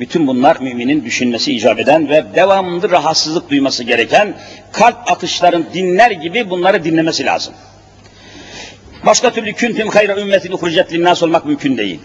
Bütün 0.00 0.26
bunlar 0.26 0.56
müminin 0.60 1.04
düşünmesi 1.04 1.54
icap 1.54 1.78
eden 1.80 2.08
ve 2.08 2.24
devamlı 2.34 2.90
rahatsızlık 2.90 3.50
duyması 3.50 3.84
gereken 3.84 4.34
kalp 4.72 5.10
atışların 5.10 5.64
dinler 5.74 6.10
gibi 6.10 6.50
bunları 6.50 6.84
dinlemesi 6.84 7.24
lazım. 7.24 7.54
Başka 9.06 9.32
türlü 9.32 9.52
küntüm 9.52 9.88
hayra 9.88 10.20
ümmetin 10.20 10.52
uhricet 10.52 10.92
linnas 10.92 11.22
olmak 11.22 11.46
mümkün 11.46 11.76
değil. 11.76 12.00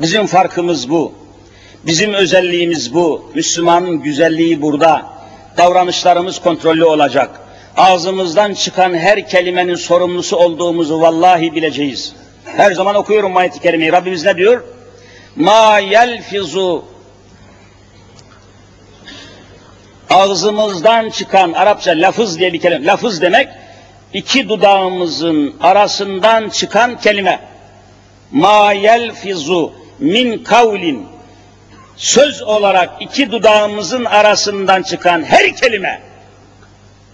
Bizim 0.00 0.26
farkımız 0.26 0.90
bu. 0.90 1.21
Bizim 1.86 2.14
özelliğimiz 2.14 2.94
bu. 2.94 3.30
Müslümanın 3.34 4.02
güzelliği 4.02 4.62
burada. 4.62 5.06
Davranışlarımız 5.56 6.38
kontrollü 6.38 6.84
olacak. 6.84 7.40
Ağzımızdan 7.76 8.54
çıkan 8.54 8.94
her 8.94 9.28
kelimenin 9.28 9.74
sorumlusu 9.74 10.36
olduğumuzu 10.36 11.00
vallahi 11.00 11.54
bileceğiz. 11.54 12.12
Her 12.44 12.72
zaman 12.72 12.94
okuyorum 12.94 13.36
ayet-i 13.36 13.60
kerimeyi. 13.60 13.92
Rabbimiz 13.92 14.24
ne 14.24 14.36
diyor? 14.36 14.64
Ma 15.36 15.78
yelfizu 15.78 16.84
ağzımızdan 20.10 21.10
çıkan 21.10 21.52
Arapça 21.52 21.90
lafız 21.90 22.38
diye 22.38 22.52
bir 22.52 22.60
kelime. 22.60 22.86
Lafız 22.86 23.22
demek 23.22 23.48
iki 24.12 24.48
dudağımızın 24.48 25.54
arasından 25.60 26.48
çıkan 26.48 27.00
kelime. 27.00 27.40
Ma 28.30 28.72
yelfizu 28.72 29.72
min 29.98 30.44
kavlin 30.44 31.06
söz 31.96 32.42
olarak 32.42 32.90
iki 33.00 33.32
dudağımızın 33.32 34.04
arasından 34.04 34.82
çıkan 34.82 35.24
her 35.24 35.56
kelime 35.56 36.00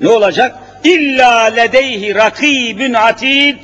Ne 0.00 0.08
olacak? 0.08 0.58
İlla 0.84 1.44
ledeyhi 1.44 2.14
rakibün 2.14 2.94
atid 2.94 3.56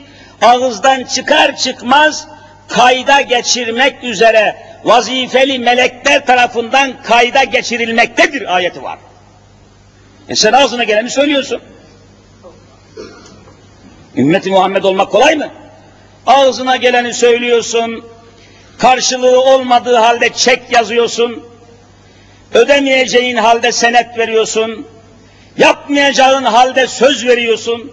ağızdan 0.43 1.05
çıkar 1.05 1.57
çıkmaz 1.57 2.29
kayda 2.69 3.21
geçirmek 3.21 4.05
üzere 4.05 4.57
vazifeli 4.85 5.59
melekler 5.59 6.27
tarafından 6.27 7.03
kayda 7.03 7.45
geçirilmektedir 7.45 8.55
ayeti 8.55 8.83
var. 8.83 8.99
E 10.29 10.37
sen 10.37 10.53
ağzına 10.53 10.85
geleni 10.85 11.11
söylüyorsun. 11.11 11.61
Ümmeti 14.17 14.51
Muhammed 14.51 14.85
olmak 14.85 15.11
kolay 15.11 15.37
mı? 15.37 15.49
Ağzına 16.27 16.77
geleni 16.77 17.15
söylüyorsun, 17.15 18.05
karşılığı 18.78 19.42
olmadığı 19.42 19.96
halde 19.96 20.30
çek 20.30 20.62
yazıyorsun, 20.72 21.44
ödemeyeceğin 22.54 23.36
halde 23.36 23.72
senet 23.72 24.18
veriyorsun, 24.18 24.88
yapmayacağın 25.58 26.44
halde 26.44 26.88
söz 26.88 27.28
veriyorsun. 27.28 27.92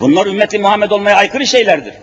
Bunlar 0.00 0.26
ümmeti 0.26 0.58
Muhammed 0.58 0.90
olmaya 0.90 1.16
aykırı 1.16 1.46
şeylerdir. 1.46 1.94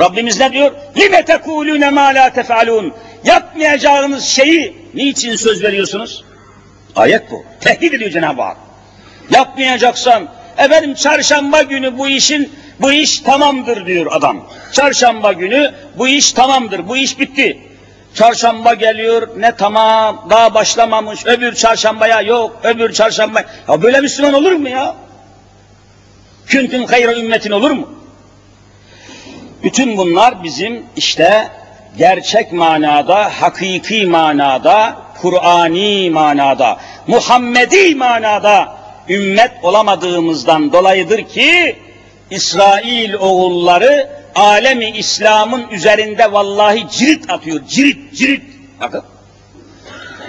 Rabbimiz 0.00 0.40
ne 0.40 0.52
diyor? 0.52 0.72
لِمَ 0.96 1.22
تَكُولُونَ 1.22 1.84
مَا 1.84 2.14
لَا 2.14 2.30
تَفْعَلُونَ 2.30 2.90
Yapmayacağınız 3.24 4.24
şeyi 4.24 4.76
niçin 4.94 5.36
söz 5.36 5.62
veriyorsunuz? 5.62 6.24
Ayet 6.96 7.30
bu. 7.30 7.44
Tehdit 7.60 7.94
ediyor 7.94 8.10
Cenab-ı 8.10 8.42
Hak. 8.42 8.56
Yapmayacaksan, 9.30 10.28
efendim 10.58 10.94
çarşamba 10.94 11.62
günü 11.62 11.98
bu 11.98 12.08
işin, 12.08 12.52
bu 12.81 12.91
iş 12.91 13.19
tamamdır 13.19 13.85
diyor 13.85 14.11
adam. 14.11 14.37
Çarşamba 14.71 15.33
günü 15.33 15.73
bu 15.97 16.07
iş 16.07 16.33
tamamdır, 16.33 16.87
bu 16.87 16.97
iş 16.97 17.19
bitti. 17.19 17.59
Çarşamba 18.13 18.73
geliyor, 18.73 19.27
ne 19.37 19.55
tamam, 19.55 20.25
daha 20.29 20.53
başlamamış, 20.53 21.25
öbür 21.25 21.55
çarşambaya 21.55 22.21
yok, 22.21 22.59
öbür 22.63 22.93
çarşamba. 22.93 23.43
Ya 23.69 23.81
böyle 23.81 24.01
Müslüman 24.01 24.33
olur 24.33 24.51
mu 24.51 24.69
ya? 24.69 24.95
Küntüm 26.47 26.85
hayra 26.85 27.13
ümmetin 27.13 27.51
olur 27.51 27.71
mu? 27.71 27.89
Bütün 29.63 29.97
bunlar 29.97 30.43
bizim 30.43 30.85
işte 30.95 31.47
gerçek 31.97 32.53
manada, 32.53 33.41
hakiki 33.41 34.05
manada, 34.05 34.95
Kur'ani 35.21 36.09
manada, 36.09 36.77
Muhammedi 37.07 37.95
manada 37.95 38.75
ümmet 39.09 39.51
olamadığımızdan 39.63 40.73
dolayıdır 40.73 41.23
ki 41.23 41.75
İsrail 42.31 43.13
oğulları 43.13 44.09
alemi 44.35 44.89
İslam'ın 44.89 45.69
üzerinde 45.69 46.31
vallahi 46.31 46.87
cirit 46.91 47.29
atıyor. 47.31 47.59
Cirit, 47.67 48.15
cirit. 48.15 48.43
Bakın. 48.81 49.03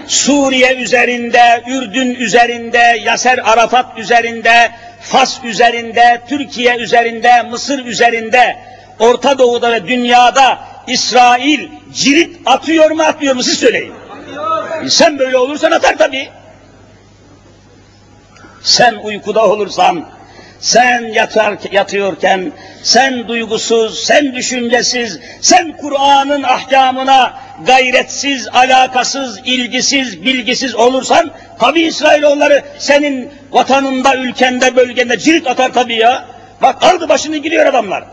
Suriye 0.06 0.74
üzerinde, 0.74 1.64
Ürdün 1.68 2.14
üzerinde, 2.14 3.02
Yaser 3.04 3.38
Arafat 3.38 3.98
üzerinde, 3.98 4.70
Fas 5.00 5.44
üzerinde, 5.44 6.22
Türkiye 6.28 6.76
üzerinde, 6.76 7.42
Mısır 7.42 7.84
üzerinde, 7.84 8.56
Orta 8.98 9.38
Doğu'da 9.38 9.72
ve 9.72 9.88
dünyada 9.88 10.58
İsrail 10.86 11.68
cirit 11.92 12.36
atıyor 12.46 12.90
mu 12.90 13.02
atmıyor 13.02 13.34
mu 13.34 13.42
siz 13.42 13.58
söyleyin. 13.58 13.92
Sen 14.88 15.18
böyle 15.18 15.38
olursan 15.38 15.70
atar 15.70 15.98
tabii. 15.98 16.28
Sen 18.62 18.94
uykuda 18.94 19.46
olursan, 19.46 20.04
sen 20.60 21.02
yatar, 21.02 21.56
yatıyorken, 21.72 22.52
sen 22.82 23.28
duygusuz, 23.28 24.04
sen 24.04 24.34
düşüncesiz, 24.34 25.20
sen 25.40 25.76
Kur'an'ın 25.76 26.42
ahkamına 26.42 27.34
gayretsiz, 27.66 28.48
alakasız, 28.48 29.40
ilgisiz, 29.44 30.22
bilgisiz 30.22 30.74
olursan, 30.74 31.30
tabi 31.58 31.80
İsrailoğulları 31.80 32.62
senin 32.78 33.30
vatanında, 33.50 34.16
ülkende, 34.16 34.76
bölgende 34.76 35.18
cirit 35.18 35.46
atar 35.46 35.72
tabi 35.72 35.94
ya. 35.94 36.24
Bak 36.62 36.82
aldı 36.82 37.08
başını 37.08 37.36
gidiyor 37.36 37.66
adamlar. 37.66 38.04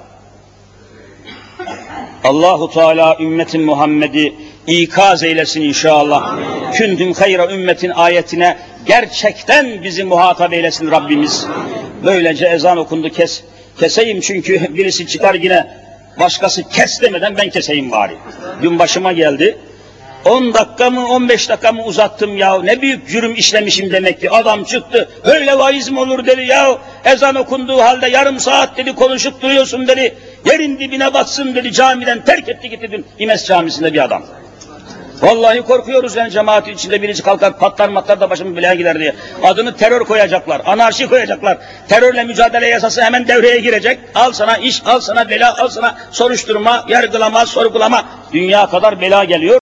Allahu 2.23 2.71
Teala 2.71 3.17
ümmetin 3.19 3.61
Muhammed'i 3.61 4.35
ikaz 4.67 5.23
eylesin 5.23 5.61
inşallah. 5.61 6.39
Kündüm 6.73 7.13
hayra 7.13 7.51
ümmetin 7.51 7.89
ayetine 7.89 8.57
gerçekten 8.87 9.83
bizi 9.83 10.03
muhatap 10.03 10.53
eylesin 10.53 10.91
Rabbimiz. 10.91 11.47
Böylece 12.05 12.47
ezan 12.47 12.77
okundu 12.77 13.09
kes. 13.09 13.43
Keseyim 13.79 14.21
çünkü 14.21 14.75
birisi 14.77 15.07
çıkar 15.07 15.33
yine 15.35 15.67
başkası 16.19 16.63
kes 16.69 17.01
demeden 17.01 17.37
ben 17.37 17.49
keseyim 17.49 17.91
bari. 17.91 18.13
Dün 18.61 18.79
başıma 18.79 19.13
geldi. 19.13 19.57
10 20.25 20.53
dakika 20.53 20.89
mı 20.89 21.07
15 21.07 21.49
dakika 21.49 21.71
mı 21.71 21.83
uzattım 21.83 22.37
ya 22.37 22.61
ne 22.61 22.81
büyük 22.81 23.09
cürüm 23.09 23.35
işlemişim 23.35 23.91
demek 23.91 24.21
ki 24.21 24.31
adam 24.31 24.63
çıktı 24.63 25.09
öyle 25.23 25.57
vaiz 25.57 25.89
mi 25.89 25.99
olur 25.99 26.25
dedi 26.25 26.45
ya 26.45 26.77
ezan 27.05 27.35
okunduğu 27.35 27.77
halde 27.77 28.07
yarım 28.07 28.39
saat 28.39 28.77
dedi 28.77 28.95
konuşup 28.95 29.41
duruyorsun 29.41 29.87
dedi 29.87 30.15
yerin 30.45 30.79
dibine 30.79 31.13
batsın 31.13 31.55
dedi 31.55 31.71
camiden 31.71 32.25
terk 32.25 32.49
etti 32.49 32.69
gitti 32.69 32.91
dün 32.91 33.05
İmes 33.19 33.45
camisinde 33.45 33.93
bir 33.93 34.03
adam. 34.03 34.23
Vallahi 35.21 35.61
korkuyoruz 35.61 36.15
yani 36.15 36.31
cemaatin 36.31 36.73
içinde 36.73 37.01
birisi 37.01 37.23
kalkar 37.23 37.57
patlar 37.57 37.89
matlar 37.89 38.19
da 38.19 38.29
başımı 38.29 38.55
belaya 38.55 38.73
gider 38.73 38.99
diye. 38.99 39.15
Adını 39.43 39.75
terör 39.75 39.99
koyacaklar, 40.01 40.61
anarşi 40.65 41.07
koyacaklar. 41.07 41.57
Terörle 41.87 42.23
mücadele 42.23 42.67
yasası 42.67 43.01
hemen 43.01 43.27
devreye 43.27 43.59
girecek. 43.59 43.99
Al 44.15 44.31
sana 44.31 44.57
iş, 44.57 44.85
al 44.85 44.99
sana 44.99 45.29
bela, 45.29 45.57
al 45.57 45.67
sana 45.67 45.95
soruşturma, 46.11 46.85
yargılama, 46.87 47.45
sorgulama. 47.45 48.05
Dünya 48.33 48.69
kadar 48.69 49.01
bela 49.01 49.23
geliyor. 49.23 49.55